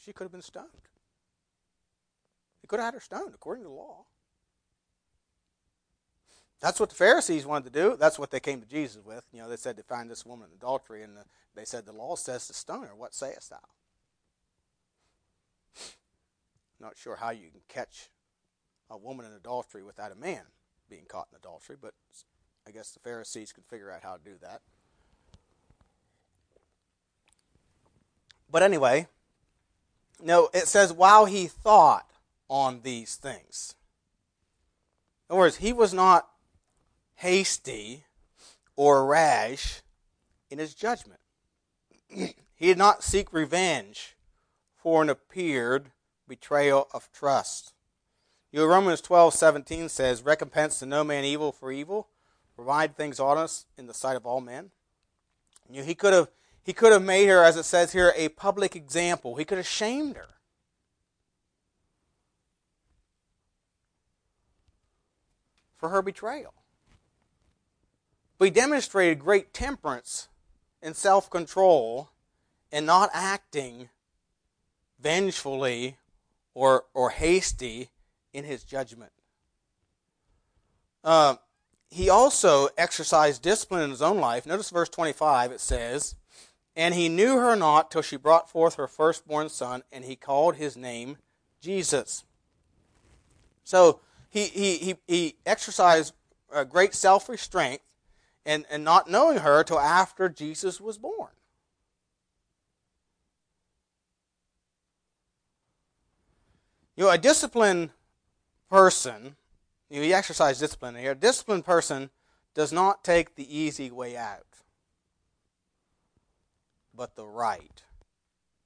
she 0.03 0.15
could 0.15 0.25
have 0.25 0.33
been 0.33 0.41
stoned. 0.41 0.65
He 2.63 2.67
could 2.67 2.79
have 2.79 2.87
had 2.87 2.95
her 2.95 3.01
stoned 3.01 3.35
according 3.35 3.65
to 3.65 3.69
the 3.69 3.75
law. 3.75 4.07
That's 6.63 6.81
what 6.81 6.89
the 6.89 6.95
Pharisees 6.95 7.45
wanted 7.45 7.71
to 7.71 7.83
do. 7.83 7.97
That's 7.99 8.19
what 8.19 8.31
they 8.31 8.41
came 8.41 8.63
to 8.63 8.67
Jesus 8.67 9.05
with. 9.05 9.27
You 9.31 9.43
know, 9.43 9.49
they 9.51 9.57
said 9.57 9.77
to 9.77 9.83
find 9.83 10.11
this 10.11 10.25
woman 10.25 10.49
in 10.51 10.57
adultery, 10.57 11.03
and 11.03 11.19
the, 11.19 11.25
they 11.55 11.67
said, 11.67 11.85
The 11.85 11.93
law 11.93 12.17
says 12.17 12.47
to 12.47 12.55
stone 12.55 12.85
her. 12.85 12.95
What 12.97 13.13
sayest 13.13 13.51
thou? 13.51 13.59
Not 16.81 16.97
sure 16.97 17.17
how 17.17 17.31
you 17.31 17.49
can 17.51 17.61
catch 17.69 18.11
a 18.91 18.97
woman 18.97 19.27
in 19.27 19.33
adultery 19.33 19.83
without 19.83 20.13
a 20.13 20.15
man 20.15 20.43
being 20.89 21.05
caught 21.09 21.29
in 21.33 21.37
adultery, 21.37 21.77
but 21.81 21.95
I 22.67 22.71
guess 22.71 22.91
the 22.91 23.01
Pharisees 23.01 23.53
could 23.53 23.65
figure 23.65 23.91
out 23.91 24.03
how 24.03 24.17
to 24.17 24.23
do 24.23 24.37
that. 24.43 24.61
But 28.51 28.63
anyway, 28.63 29.09
no, 30.23 30.49
it 30.55 30.69
says, 30.69 30.93
while 30.93 31.27
he 31.27 31.47
thought 31.47 32.11
on 32.49 32.81
these 32.83 33.17
things. 33.17 33.75
In 35.29 35.35
other 35.35 35.41
words, 35.41 35.57
he 35.57 35.73
was 35.73 35.93
not 35.93 36.29
hasty 37.17 38.05
or 38.77 39.05
rash 39.05 39.83
in 40.51 40.59
his 40.59 40.75
judgment. 40.75 41.21
he 42.09 42.35
did 42.61 42.79
not 42.79 43.03
seek 43.03 43.33
revenge 43.33 44.17
for 44.77 45.03
an 45.03 45.11
appeared 45.11 45.91
betrayal 46.29 46.89
of 46.93 47.11
trust. 47.13 47.73
You 48.53 48.61
know, 48.61 48.67
Romans 48.67 49.01
twelve 49.01 49.35
seventeen 49.35 49.89
says, 49.89 50.23
Recompense 50.23 50.79
to 50.79 50.87
no 50.87 51.05
man 51.05 51.25
evil 51.25 51.53
for 51.53 51.71
evil, 51.71 52.09
provide 52.55 52.97
things 52.97 53.21
honest 53.21 53.67
in 53.77 53.87
the 53.87 53.95
sight 53.95 54.17
of 54.17 54.27
all 54.27 54.41
men. 54.41 54.71
You 55.71 55.81
know, 55.81 55.87
he 55.87 55.95
could 55.95 56.13
have 56.13 56.29
he 56.63 56.73
could 56.73 56.93
have 56.93 57.03
made 57.03 57.27
her, 57.27 57.45
as 57.45 57.57
it 57.57 57.65
says 57.65 57.93
here, 57.93 58.13
a 58.17 58.29
public 58.31 58.75
example. 58.75 59.37
He 59.37 59.45
could 59.45 59.59
have 59.59 59.67
shamed 59.67 60.17
her. 60.17 60.29
For 65.77 65.91
her 65.91 66.03
betrayal. 66.03 66.55
But 68.39 68.47
he 68.47 68.51
demonstrated 68.51 69.21
great 69.21 69.55
temperance 69.55 70.29
and 70.83 70.97
self 70.97 71.31
control 71.31 72.11
in 72.73 72.85
not 72.85 73.11
acting 73.13 73.89
vengefully 74.99 75.99
or, 76.57 76.87
or 76.95 77.11
hasty 77.11 77.91
in 78.33 78.43
his 78.43 78.65
judgment. 78.65 79.13
Uh, 81.05 81.37
he 81.91 82.09
also 82.09 82.69
exercised 82.79 83.43
discipline 83.43 83.83
in 83.83 83.91
his 83.91 84.01
own 84.01 84.19
life. 84.19 84.47
Notice 84.47 84.71
verse 84.71 84.89
25, 84.89 85.53
it 85.53 85.61
says, 85.61 86.15
and 86.75 86.95
he 86.95 87.11
knew 87.11 87.37
her 87.37 87.57
not 87.57 87.91
till 87.91 88.01
she 88.01 88.17
brought 88.17 88.51
forth 88.51 88.77
her 88.77 88.89
firstborn 88.89 89.51
son, 89.51 89.83
and 89.93 90.07
he 90.07 90.17
called 90.17 90.57
his 90.57 90.79
name 90.79 91.19
Jesus. 91.61 92.25
So 93.63 94.01
he, 94.31 94.45
he, 94.45 94.79
he, 94.79 94.95
he 95.07 95.37
exercised 95.45 96.15
a 96.51 96.65
great 96.65 96.95
self 96.95 97.29
restraint 97.29 97.83
and, 98.47 98.65
and 98.71 98.83
not 98.83 99.11
knowing 99.11 99.39
her 99.39 99.63
till 99.63 99.79
after 99.79 100.31
Jesus 100.31 100.81
was 100.81 100.97
born. 100.97 101.29
You 106.97 107.05
know, 107.05 107.11
a 107.11 107.19
disciplined 107.19 107.91
person, 108.71 109.37
you 109.91 109.99
know, 109.99 110.03
he 110.03 110.15
exercised 110.15 110.61
discipline 110.61 110.97
here. 110.97 111.13
A 111.13 111.15
disciplined 111.15 111.65
person 111.65 112.11
does 112.55 112.73
not 112.73 113.05
take 113.05 113.35
the 113.35 113.57
easy 113.57 113.91
way 113.91 114.17
out 114.17 114.47
but 116.97 117.15
the 117.15 117.27
right 117.27 117.83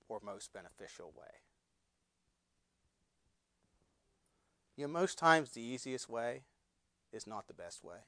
or 0.08 0.20
most 0.24 0.52
beneficial 0.52 1.12
way. 1.16 1.26
You 4.76 4.86
know, 4.86 4.92
most 4.92 5.18
times 5.18 5.50
the 5.50 5.60
easiest 5.60 6.08
way 6.08 6.42
is 7.12 7.26
not 7.26 7.48
the 7.48 7.54
best 7.54 7.84
way. 7.84 7.98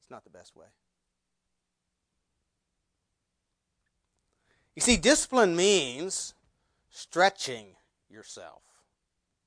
It's 0.00 0.10
not 0.10 0.24
the 0.24 0.30
best 0.30 0.56
way. 0.56 0.66
You 4.74 4.82
see, 4.82 4.96
discipline 4.96 5.54
means 5.54 6.34
stretching 6.96 7.66
yourself, 8.08 8.62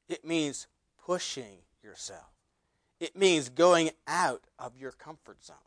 it 0.08 0.24
means 0.24 0.68
pushing 1.04 1.64
yourself, 1.84 2.30
it 3.00 3.18
means 3.18 3.50
going 3.50 3.90
out 4.08 4.44
of 4.60 4.78
your 4.78 4.92
comfort 4.92 5.44
zone. 5.44 5.58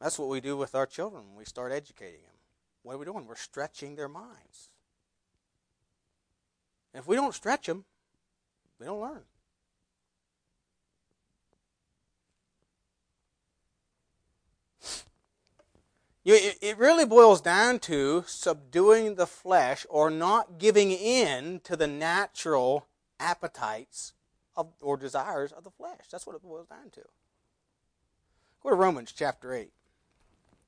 That's 0.00 0.16
what 0.16 0.28
we 0.28 0.40
do 0.40 0.56
with 0.56 0.76
our 0.76 0.86
children 0.86 1.24
when 1.28 1.36
we 1.36 1.44
start 1.44 1.72
educating 1.72 2.22
them. 2.22 2.36
What 2.84 2.94
are 2.94 2.98
we 2.98 3.04
doing? 3.04 3.26
We're 3.26 3.34
stretching 3.34 3.96
their 3.96 4.08
minds. 4.08 4.70
And 6.94 7.00
if 7.00 7.08
we 7.08 7.16
don't 7.16 7.34
stretch 7.34 7.66
them, 7.66 7.84
they 8.78 8.86
don't 8.86 9.00
learn. 9.00 9.22
You, 16.24 16.34
it, 16.34 16.58
it 16.60 16.78
really 16.78 17.04
boils 17.04 17.40
down 17.40 17.80
to 17.80 18.22
subduing 18.26 19.16
the 19.16 19.26
flesh 19.26 19.84
or 19.88 20.08
not 20.08 20.58
giving 20.58 20.92
in 20.92 21.60
to 21.64 21.74
the 21.74 21.88
natural 21.88 22.86
appetites 23.18 24.12
of, 24.56 24.68
or 24.80 24.96
desires 24.96 25.50
of 25.50 25.64
the 25.64 25.70
flesh. 25.70 26.06
That's 26.10 26.26
what 26.26 26.36
it 26.36 26.42
boils 26.42 26.68
down 26.68 26.90
to. 26.92 27.02
Go 28.62 28.70
to 28.70 28.76
Romans 28.76 29.10
chapter 29.10 29.52
8, 29.52 29.72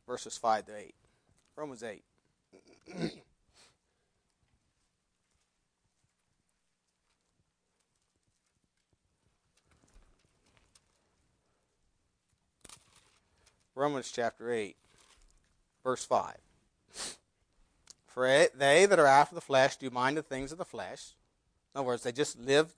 verses 0.09 0.37
5 0.37 0.67
to 0.67 0.77
8. 0.77 0.95
Romans 1.57 1.85
8. 1.85 2.03
Romans 13.77 14.11
chapter 14.13 14.53
8 14.53 14.77
verse 15.85 16.05
5. 16.05 16.39
For 18.07 18.49
they 18.55 18.87
that 18.87 18.99
are 18.99 19.07
after 19.07 19.35
the 19.35 19.41
flesh 19.41 19.77
do 19.77 19.91
mind 19.91 20.17
the 20.17 20.23
things 20.23 20.51
of 20.51 20.59
the 20.59 20.65
flesh. 20.65 21.15
In 21.75 21.81
other 21.81 21.87
words, 21.87 22.03
they 22.03 22.13
just 22.13 22.39
live 22.39 22.73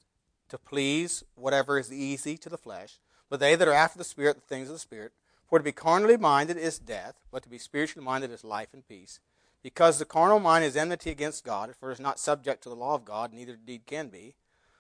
to 0.49 0.59
please 0.59 1.25
whatever 1.35 1.79
is 1.79 1.93
easy 1.93 2.37
to 2.39 2.49
the 2.49 2.59
flesh. 2.59 2.99
But 3.29 3.41
they 3.41 3.55
that 3.55 3.69
are 3.69 3.73
after 3.73 3.99
the 3.99 4.05
Spirit, 4.05 4.37
the 4.37 4.41
things 4.43 4.69
of 4.69 4.75
the 4.75 4.81
Spirit. 4.81 5.13
For 5.47 5.59
to 5.59 5.65
be 5.65 5.73
carnally 5.73 6.17
minded 6.17 6.57
is 6.57 6.79
death, 6.79 7.17
but 7.31 7.43
to 7.45 7.49
be 7.49 7.59
spiritually 7.59 8.05
minded 8.05 8.31
is 8.31 8.45
life 8.45 8.69
and 8.73 8.87
peace. 8.87 9.21
Because 9.63 9.99
the 9.99 10.05
carnal 10.05 10.41
mind 10.41 10.65
is 10.65 10.77
enmity 10.77 11.11
against 11.11 11.45
God, 11.45 11.75
for 11.79 11.91
it 11.91 11.95
is 11.95 12.01
not 12.01 12.19
subject 12.19 12.63
to 12.63 12.69
the 12.69 12.75
law 12.75 12.95
of 12.95 13.05
God, 13.05 13.33
neither 13.33 13.55
indeed 13.55 13.87
can 13.87 14.09
be. 14.09 14.35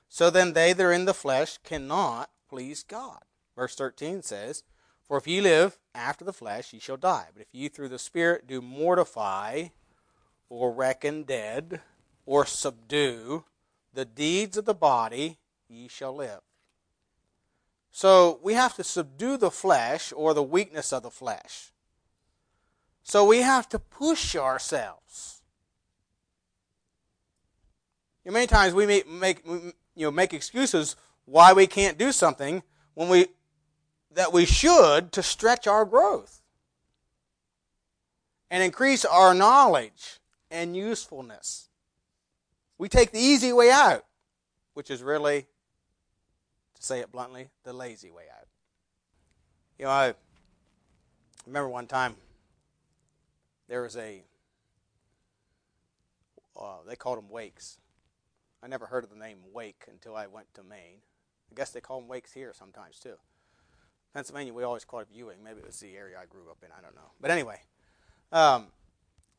So 0.08 0.30
then 0.30 0.52
they 0.52 0.72
that 0.72 0.84
are 0.84 0.92
in 0.92 1.04
the 1.04 1.14
flesh 1.14 1.58
cannot 1.64 2.30
please 2.48 2.82
God. 2.82 3.20
Verse 3.56 3.74
13 3.74 4.22
says, 4.22 4.62
For 5.08 5.18
if 5.18 5.26
ye 5.26 5.40
live 5.40 5.78
after 5.94 6.24
the 6.24 6.32
flesh, 6.32 6.72
ye 6.72 6.80
shall 6.80 6.96
die. 6.96 7.26
But 7.32 7.42
if 7.42 7.48
ye 7.52 7.68
through 7.68 7.88
the 7.88 7.98
Spirit 7.98 8.46
do 8.46 8.60
mortify, 8.60 9.68
or 10.48 10.72
reckon 10.72 11.22
dead, 11.22 11.80
or 12.24 12.44
subdue 12.44 13.44
the 13.92 14.04
deeds 14.04 14.56
of 14.56 14.64
the 14.64 14.74
body, 14.74 15.38
ye 15.68 15.88
shall 15.88 16.14
live. 16.14 16.40
So 17.90 18.40
we 18.42 18.54
have 18.54 18.74
to 18.76 18.84
subdue 18.84 19.36
the 19.36 19.50
flesh 19.50 20.12
or 20.14 20.34
the 20.34 20.42
weakness 20.42 20.92
of 20.92 21.02
the 21.02 21.10
flesh. 21.10 21.72
So 23.02 23.24
we 23.24 23.38
have 23.38 23.68
to 23.70 23.78
push 23.78 24.36
ourselves. 24.36 25.40
You 28.24 28.32
know, 28.32 28.34
many 28.34 28.48
times 28.48 28.74
we 28.74 28.84
make, 28.84 29.08
make 29.08 29.46
you 29.46 29.72
know 29.96 30.10
make 30.10 30.34
excuses 30.34 30.96
why 31.24 31.52
we 31.52 31.66
can't 31.66 31.96
do 31.96 32.10
something 32.10 32.62
when 32.94 33.08
we 33.08 33.28
that 34.16 34.32
we 34.32 34.46
should 34.46 35.12
to 35.12 35.22
stretch 35.22 35.66
our 35.66 35.84
growth 35.84 36.40
and 38.50 38.62
increase 38.62 39.04
our 39.04 39.34
knowledge 39.34 40.20
and 40.50 40.74
usefulness. 40.74 41.68
We 42.78 42.88
take 42.88 43.12
the 43.12 43.20
easy 43.20 43.52
way 43.52 43.70
out, 43.70 44.06
which 44.72 44.90
is 44.90 45.02
really, 45.02 45.42
to 46.76 46.82
say 46.82 47.00
it 47.00 47.12
bluntly, 47.12 47.50
the 47.62 47.74
lazy 47.74 48.10
way 48.10 48.22
out. 48.34 48.46
You 49.78 49.84
know, 49.84 49.90
I 49.90 50.14
remember 51.46 51.68
one 51.68 51.86
time 51.86 52.16
there 53.68 53.82
was 53.82 53.98
a, 53.98 54.22
uh, 56.58 56.76
they 56.88 56.96
called 56.96 57.18
them 57.18 57.28
wakes. 57.28 57.76
I 58.62 58.66
never 58.66 58.86
heard 58.86 59.04
of 59.04 59.10
the 59.10 59.16
name 59.16 59.40
wake 59.52 59.84
until 59.90 60.16
I 60.16 60.26
went 60.26 60.54
to 60.54 60.62
Maine. 60.62 61.02
I 61.50 61.54
guess 61.54 61.70
they 61.70 61.82
call 61.82 62.00
them 62.00 62.08
wakes 62.08 62.32
here 62.32 62.54
sometimes 62.56 62.98
too. 62.98 63.16
Pennsylvania, 64.16 64.54
we 64.54 64.64
always 64.64 64.86
called 64.86 65.02
it 65.02 65.08
viewing. 65.12 65.36
Maybe 65.44 65.58
it 65.58 65.66
was 65.66 65.78
the 65.78 65.94
area 65.94 66.16
I 66.18 66.24
grew 66.24 66.50
up 66.50 66.56
in. 66.62 66.70
I 66.72 66.80
don't 66.80 66.94
know. 66.94 67.10
But 67.20 67.30
anyway, 67.30 67.60
um, 68.32 68.68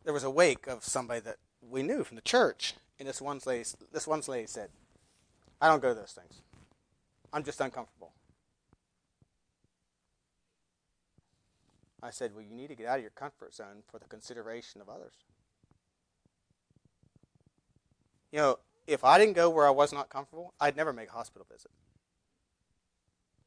there 0.04 0.14
was 0.14 0.24
a 0.24 0.30
wake 0.30 0.68
of 0.68 0.84
somebody 0.84 1.20
that 1.22 1.38
we 1.68 1.82
knew 1.82 2.04
from 2.04 2.14
the 2.14 2.22
church, 2.22 2.76
and 3.00 3.10
this 3.10 3.20
one 3.20 3.40
lady, 3.48 3.68
this 3.92 4.06
one 4.06 4.22
lady 4.28 4.46
said, 4.46 4.70
"I 5.60 5.68
don't 5.68 5.82
go 5.82 5.96
to 5.96 6.00
those 6.00 6.12
things. 6.12 6.44
I'm 7.34 7.44
just 7.44 7.60
uncomfortable." 7.60 8.14
I 12.04 12.12
said, 12.12 12.36
"Well, 12.36 12.44
you 12.44 12.54
need 12.54 12.68
to 12.68 12.76
get 12.76 12.86
out 12.86 12.98
of 12.98 13.02
your 13.02 13.10
comfort 13.10 13.56
zone 13.56 13.82
for 13.90 13.98
the 13.98 14.06
consideration 14.06 14.80
of 14.80 14.90
others." 14.90 15.26
You 18.32 18.38
know, 18.38 18.60
if 18.86 19.04
I 19.04 19.18
didn't 19.18 19.34
go 19.34 19.50
where 19.50 19.66
I 19.66 19.72
was 19.72 19.92
not 19.92 20.10
comfortable, 20.10 20.54
I'd 20.60 20.76
never 20.76 20.94
make 20.94 21.10
a 21.10 21.14
hospital 21.14 21.48
visit. 21.52 21.72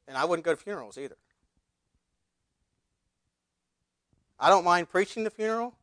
And 0.07 0.17
I 0.17 0.25
wouldn't 0.25 0.45
go 0.45 0.51
to 0.53 0.61
funerals 0.61 0.97
either. 0.97 1.17
I 4.39 4.49
don't 4.49 4.63
mind 4.63 4.89
preaching 4.89 5.23
the 5.23 5.29
funeral, 5.29 5.75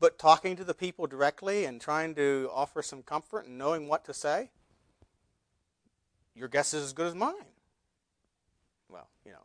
but 0.00 0.18
talking 0.18 0.56
to 0.56 0.64
the 0.64 0.74
people 0.74 1.06
directly 1.06 1.64
and 1.64 1.80
trying 1.80 2.14
to 2.16 2.50
offer 2.52 2.82
some 2.82 3.02
comfort 3.02 3.46
and 3.46 3.56
knowing 3.56 3.86
what 3.86 4.04
to 4.06 4.14
say, 4.14 4.50
your 6.34 6.48
guess 6.48 6.74
is 6.74 6.82
as 6.82 6.92
good 6.92 7.06
as 7.06 7.14
mine. 7.14 7.34
Well, 8.88 9.08
you 9.24 9.32
know. 9.32 9.44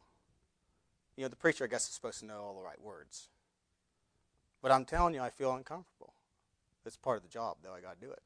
You 1.15 1.23
know, 1.23 1.29
the 1.29 1.35
preacher, 1.35 1.63
I 1.63 1.67
guess, 1.67 1.87
is 1.87 1.93
supposed 1.93 2.19
to 2.19 2.25
know 2.25 2.41
all 2.41 2.55
the 2.55 2.63
right 2.63 2.81
words. 2.81 3.29
But 4.61 4.71
I'm 4.71 4.85
telling 4.85 5.13
you, 5.13 5.21
I 5.21 5.29
feel 5.29 5.53
uncomfortable. 5.53 6.13
It's 6.85 6.97
part 6.97 7.17
of 7.17 7.23
the 7.23 7.29
job, 7.29 7.57
though. 7.63 7.73
I 7.73 7.81
got 7.81 7.99
to 7.99 8.05
do 8.05 8.11
it. 8.11 8.21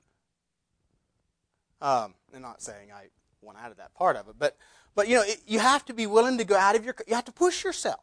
Um, 1.81 2.13
I'm 2.33 2.41
not 2.41 2.61
saying 2.61 2.91
I 2.91 3.07
want 3.41 3.57
out 3.57 3.71
of 3.71 3.77
that 3.77 3.93
part 3.93 4.15
of 4.15 4.27
it, 4.27 4.35
but 4.37 4.57
but 4.95 5.07
you 5.07 5.15
know, 5.15 5.23
it, 5.23 5.41
you 5.47 5.59
have 5.59 5.85
to 5.85 5.93
be 5.93 6.07
willing 6.07 6.37
to 6.37 6.43
go 6.43 6.57
out 6.57 6.75
of 6.75 6.83
your. 6.83 6.95
You 7.07 7.15
have 7.15 7.25
to 7.25 7.31
push 7.31 7.63
yourself. 7.63 8.01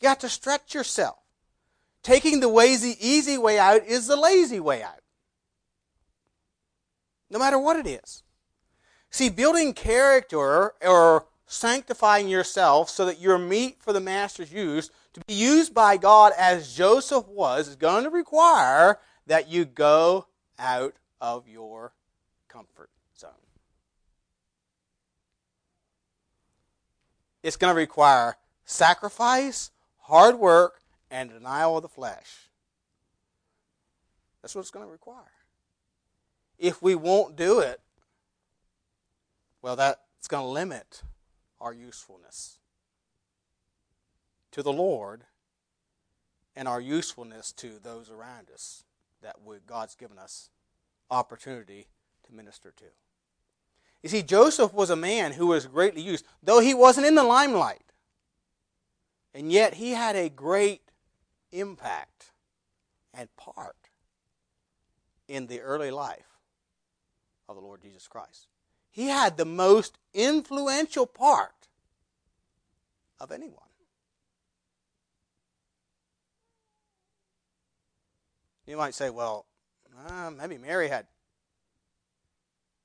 You 0.00 0.08
have 0.08 0.18
to 0.20 0.28
stretch 0.28 0.74
yourself. 0.74 1.16
Taking 2.02 2.40
the 2.40 2.48
lazy, 2.48 2.96
easy 3.00 3.38
way 3.38 3.58
out 3.58 3.84
is 3.84 4.06
the 4.06 4.16
lazy 4.16 4.58
way 4.58 4.82
out. 4.82 5.00
No 7.30 7.38
matter 7.38 7.58
what 7.58 7.76
it 7.76 7.86
is. 7.86 8.22
See, 9.10 9.28
building 9.28 9.72
character 9.72 10.72
or 10.82 11.26
sanctifying 11.46 12.28
yourself 12.28 12.88
so 12.88 13.04
that 13.04 13.20
you're 13.20 13.38
meet 13.38 13.82
for 13.82 13.92
the 13.92 14.00
master's 14.00 14.52
use, 14.52 14.90
to 15.12 15.20
be 15.26 15.34
used 15.34 15.74
by 15.74 15.96
God 15.96 16.32
as 16.38 16.74
Joseph 16.74 17.28
was, 17.28 17.68
is 17.68 17.76
going 17.76 18.04
to 18.04 18.10
require 18.10 18.98
that 19.26 19.48
you 19.48 19.64
go 19.64 20.26
out 20.58 20.94
of 21.20 21.46
your 21.46 21.92
comfort 22.48 22.90
zone. 23.18 23.30
It's 27.42 27.56
going 27.56 27.72
to 27.72 27.76
require 27.76 28.36
sacrifice, 28.64 29.70
hard 29.98 30.38
work, 30.38 30.80
and 31.10 31.30
denial 31.30 31.76
of 31.76 31.82
the 31.82 31.88
flesh. 31.88 32.48
That's 34.40 34.54
what 34.54 34.62
it's 34.62 34.70
going 34.70 34.86
to 34.86 34.92
require. 34.92 35.30
If 36.58 36.82
we 36.82 36.94
won't 36.94 37.36
do 37.36 37.60
it, 37.60 37.80
well, 39.60 39.76
that's 39.76 40.28
going 40.28 40.44
to 40.44 40.48
limit 40.48 41.02
our 41.60 41.72
usefulness 41.72 42.58
to 44.50 44.62
the 44.62 44.72
Lord 44.72 45.24
and 46.54 46.68
our 46.68 46.80
usefulness 46.80 47.52
to 47.52 47.78
those 47.82 48.10
around 48.10 48.50
us 48.52 48.84
that 49.22 49.36
God's 49.66 49.94
given 49.94 50.18
us 50.18 50.50
opportunity 51.10 51.86
to 52.26 52.34
minister 52.34 52.72
to. 52.76 52.84
You 54.02 54.08
see, 54.08 54.22
Joseph 54.22 54.72
was 54.72 54.90
a 54.90 54.96
man 54.96 55.32
who 55.32 55.46
was 55.48 55.66
greatly 55.66 56.02
used, 56.02 56.26
though 56.42 56.60
he 56.60 56.74
wasn't 56.74 57.06
in 57.06 57.14
the 57.14 57.22
limelight. 57.22 57.92
And 59.34 59.50
yet 59.50 59.74
he 59.74 59.92
had 59.92 60.16
a 60.16 60.28
great 60.28 60.82
impact 61.52 62.32
and 63.14 63.34
part 63.36 63.76
in 65.28 65.46
the 65.46 65.60
early 65.60 65.90
life 65.90 66.40
of 67.48 67.56
the 67.56 67.62
Lord 67.62 67.80
Jesus 67.80 68.08
Christ. 68.08 68.48
He 68.90 69.06
had 69.06 69.36
the 69.36 69.44
most 69.44 69.98
influential 70.12 71.06
part 71.06 71.68
of 73.20 73.30
anyone. 73.30 73.58
You 78.66 78.76
might 78.76 78.94
say, 78.94 79.10
well, 79.10 79.46
uh, 80.08 80.30
maybe 80.30 80.58
Mary 80.58 80.88
had 80.88 81.06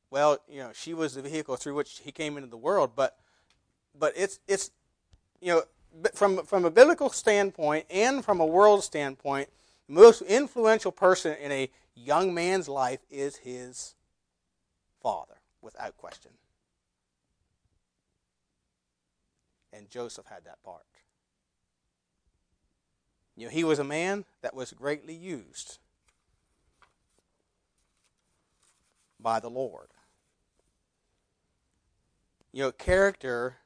well, 0.09 0.39
you 0.47 0.59
know, 0.59 0.71
she 0.73 0.93
was 0.93 1.15
the 1.15 1.21
vehicle 1.21 1.55
through 1.55 1.75
which 1.75 2.01
he 2.03 2.11
came 2.11 2.37
into 2.37 2.49
the 2.49 2.57
world, 2.57 2.91
but 2.95 3.17
but 3.97 4.13
it's 4.15 4.39
it's 4.47 4.71
you 5.41 5.53
know 5.53 5.63
from 6.13 6.45
from 6.45 6.65
a 6.65 6.71
biblical 6.71 7.09
standpoint 7.09 7.85
and 7.89 8.23
from 8.23 8.39
a 8.39 8.45
world 8.45 8.83
standpoint, 8.83 9.49
the 9.87 9.93
most 9.93 10.21
influential 10.21 10.91
person 10.91 11.35
in 11.41 11.51
a 11.51 11.69
young 11.95 12.33
man's 12.33 12.69
life 12.69 12.99
is 13.09 13.37
his 13.37 13.95
father, 15.01 15.35
without 15.61 15.97
question. 15.97 16.31
And 19.73 19.89
Joseph 19.89 20.25
had 20.25 20.45
that 20.45 20.61
part. 20.63 20.83
You 23.35 23.45
know, 23.45 23.51
he 23.51 23.63
was 23.63 23.77
a 23.77 23.83
man 23.83 24.25
that 24.41 24.55
was 24.55 24.73
greatly 24.73 25.13
used 25.13 25.77
by 29.19 29.39
the 29.39 29.49
Lord. 29.49 29.89
You 32.57 32.63
know, 32.63 32.71
character 32.71 33.57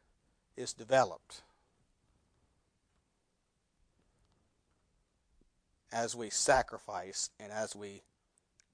is 0.58 0.74
developed 0.74 1.44
as 5.94 6.14
we 6.14 6.30
sacrifice 6.30 7.30
and 7.40 7.54
as 7.54 7.74
we 7.74 8.02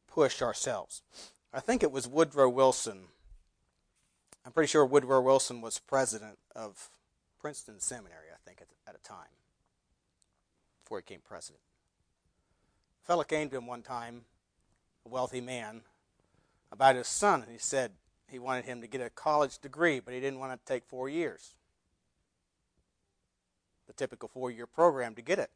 push 0.07 0.41
ourselves. 0.41 1.03
I 1.53 1.59
think 1.59 1.83
it 1.83 1.91
was 1.91 2.07
Woodrow 2.07 2.49
Wilson. 2.49 3.09
I'm 4.43 4.53
pretty 4.53 4.71
sure 4.71 4.83
Woodrow 4.83 5.21
Wilson 5.21 5.61
was 5.61 5.77
president 5.77 6.39
of 6.55 6.89
Princeton 7.39 7.79
Seminary, 7.79 8.29
I 8.33 8.37
think, 8.43 8.59
at, 8.59 8.69
at 8.89 8.99
a 8.99 9.07
time, 9.07 9.35
before 10.83 10.97
he 10.97 11.03
became 11.03 11.21
president. 11.23 11.61
A 13.03 13.05
fellow 13.05 13.23
came 13.23 13.51
to 13.51 13.57
him 13.57 13.67
one 13.67 13.83
time, 13.83 14.21
a 15.05 15.09
wealthy 15.09 15.41
man, 15.41 15.81
about 16.71 16.95
his 16.95 17.07
son, 17.07 17.43
and 17.43 17.51
he 17.51 17.59
said, 17.59 17.91
he 18.29 18.39
wanted 18.39 18.65
him 18.65 18.81
to 18.81 18.87
get 18.87 19.01
a 19.01 19.09
college 19.09 19.59
degree, 19.59 19.99
but 19.99 20.13
he 20.13 20.19
didn't 20.19 20.39
want 20.39 20.53
to 20.53 20.73
take 20.73 20.85
four 20.85 21.07
years. 21.07 21.55
The 23.87 23.93
typical 23.93 24.27
four 24.27 24.51
year 24.51 24.67
program 24.67 25.15
to 25.15 25.21
get 25.21 25.39
it. 25.39 25.49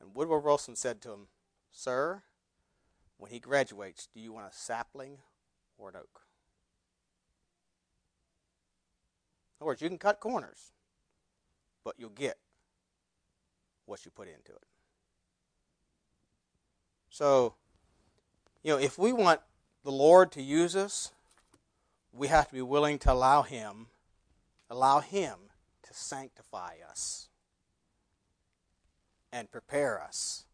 And 0.00 0.14
Woodrow 0.14 0.40
Wilson 0.40 0.76
said 0.76 1.00
to 1.02 1.12
him, 1.12 1.26
Sir, 1.70 2.22
when 3.16 3.30
he 3.30 3.40
graduates, 3.40 4.08
do 4.12 4.20
you 4.20 4.32
want 4.32 4.46
a 4.46 4.56
sapling 4.56 5.18
or 5.78 5.88
an 5.88 5.96
oak? 5.96 6.22
In 9.58 9.64
other 9.64 9.66
words, 9.68 9.82
you 9.82 9.88
can 9.88 9.98
cut 9.98 10.20
corners, 10.20 10.72
but 11.84 11.94
you'll 11.98 12.10
get 12.10 12.38
what 13.86 14.04
you 14.04 14.10
put 14.10 14.28
into 14.28 14.52
it. 14.52 14.64
So, 17.10 17.54
you 18.62 18.72
know, 18.72 18.78
if 18.78 18.98
we 18.98 19.12
want 19.12 19.40
the 19.84 19.92
Lord 19.92 20.32
to 20.32 20.42
use 20.42 20.74
us, 20.74 21.12
we 22.12 22.28
have 22.28 22.48
to 22.48 22.54
be 22.54 22.62
willing 22.62 22.98
to 23.00 23.12
allow 23.12 23.42
Him, 23.42 23.86
allow 24.68 25.00
Him 25.00 25.34
to 25.82 25.94
sanctify 25.94 26.76
us 26.88 27.28
and 29.32 29.50
prepare 29.50 30.00
us. 30.00 30.44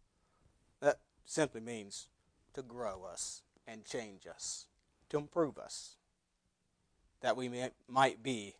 That 0.80 1.00
simply 1.24 1.60
means 1.60 2.08
to 2.54 2.62
grow 2.62 3.04
us 3.04 3.42
and 3.66 3.84
change 3.84 4.26
us, 4.26 4.66
to 5.10 5.18
improve 5.18 5.58
us, 5.58 5.96
that 7.20 7.36
we 7.36 7.48
may, 7.48 7.70
might 7.88 8.22
be 8.22 8.54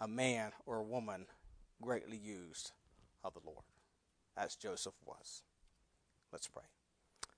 a 0.00 0.08
man 0.08 0.52
or 0.64 0.78
a 0.78 0.84
woman 0.84 1.26
greatly 1.80 2.16
used 2.16 2.70
of 3.24 3.34
the 3.34 3.40
Lord, 3.44 3.64
as 4.36 4.54
Joseph 4.54 4.94
was. 5.04 5.42
Let's 6.32 6.48
pray. 6.48 6.62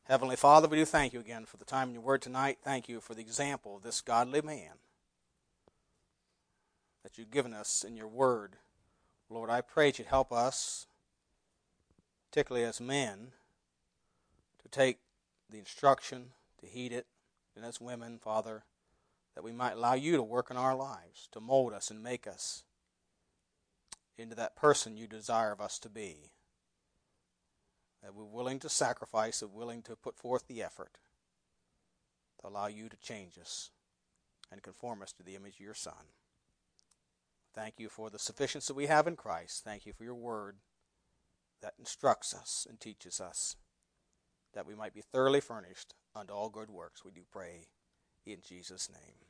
Heavenly 0.06 0.36
Father, 0.36 0.68
we 0.68 0.76
do 0.76 0.84
thank 0.84 1.14
you 1.14 1.20
again 1.20 1.46
for 1.46 1.56
the 1.56 1.64
time 1.64 1.88
in 1.88 1.94
your 1.94 2.02
word 2.02 2.20
tonight. 2.20 2.58
Thank 2.62 2.90
you 2.90 3.00
for 3.00 3.14
the 3.14 3.22
example 3.22 3.74
of 3.74 3.82
this 3.82 4.02
godly 4.02 4.42
man 4.42 4.72
that 7.02 7.16
you've 7.16 7.30
given 7.30 7.54
us 7.54 7.82
in 7.82 7.96
your 7.96 8.06
word. 8.06 8.56
Lord, 9.30 9.48
I 9.48 9.62
pray 9.62 9.88
that 9.90 9.98
you'd 9.98 10.08
help 10.08 10.30
us, 10.30 10.86
particularly 12.30 12.66
as 12.66 12.82
men, 12.82 13.28
to 14.62 14.68
take 14.68 14.98
the 15.48 15.58
instruction, 15.58 16.32
to 16.60 16.66
heed 16.66 16.92
it, 16.92 17.06
and 17.56 17.64
as 17.64 17.80
women, 17.80 18.18
Father, 18.18 18.64
that 19.34 19.42
we 19.42 19.52
might 19.52 19.72
allow 19.72 19.94
you 19.94 20.16
to 20.16 20.22
work 20.22 20.50
in 20.50 20.58
our 20.58 20.74
lives, 20.74 21.30
to 21.32 21.40
mold 21.40 21.72
us 21.72 21.90
and 21.90 22.02
make 22.02 22.26
us 22.26 22.64
into 24.18 24.34
that 24.34 24.54
person 24.54 24.98
you 24.98 25.06
desire 25.06 25.52
of 25.52 25.62
us 25.62 25.78
to 25.78 25.88
be. 25.88 26.33
That 28.04 28.14
we're 28.14 28.24
willing 28.24 28.58
to 28.60 28.68
sacrifice, 28.68 29.40
and 29.40 29.54
willing 29.54 29.80
to 29.82 29.96
put 29.96 30.18
forth 30.18 30.46
the 30.46 30.62
effort 30.62 30.98
to 32.40 32.48
allow 32.48 32.66
you 32.66 32.90
to 32.90 32.96
change 32.98 33.38
us 33.40 33.70
and 34.52 34.62
conform 34.62 35.00
us 35.00 35.10
to 35.14 35.22
the 35.22 35.34
image 35.34 35.54
of 35.54 35.60
your 35.60 35.74
Son. 35.74 36.12
Thank 37.54 37.74
you 37.78 37.88
for 37.88 38.10
the 38.10 38.18
sufficiency 38.18 38.74
we 38.74 38.86
have 38.86 39.06
in 39.06 39.16
Christ. 39.16 39.64
Thank 39.64 39.86
you 39.86 39.94
for 39.94 40.04
your 40.04 40.14
word 40.14 40.56
that 41.62 41.72
instructs 41.78 42.34
us 42.34 42.66
and 42.68 42.78
teaches 42.78 43.22
us 43.22 43.56
that 44.52 44.66
we 44.66 44.74
might 44.74 44.92
be 44.92 45.00
thoroughly 45.00 45.40
furnished 45.40 45.94
unto 46.14 46.34
all 46.34 46.50
good 46.50 46.70
works. 46.70 47.06
We 47.06 47.10
do 47.10 47.22
pray 47.32 47.68
in 48.26 48.38
Jesus' 48.46 48.90
name. 48.90 49.24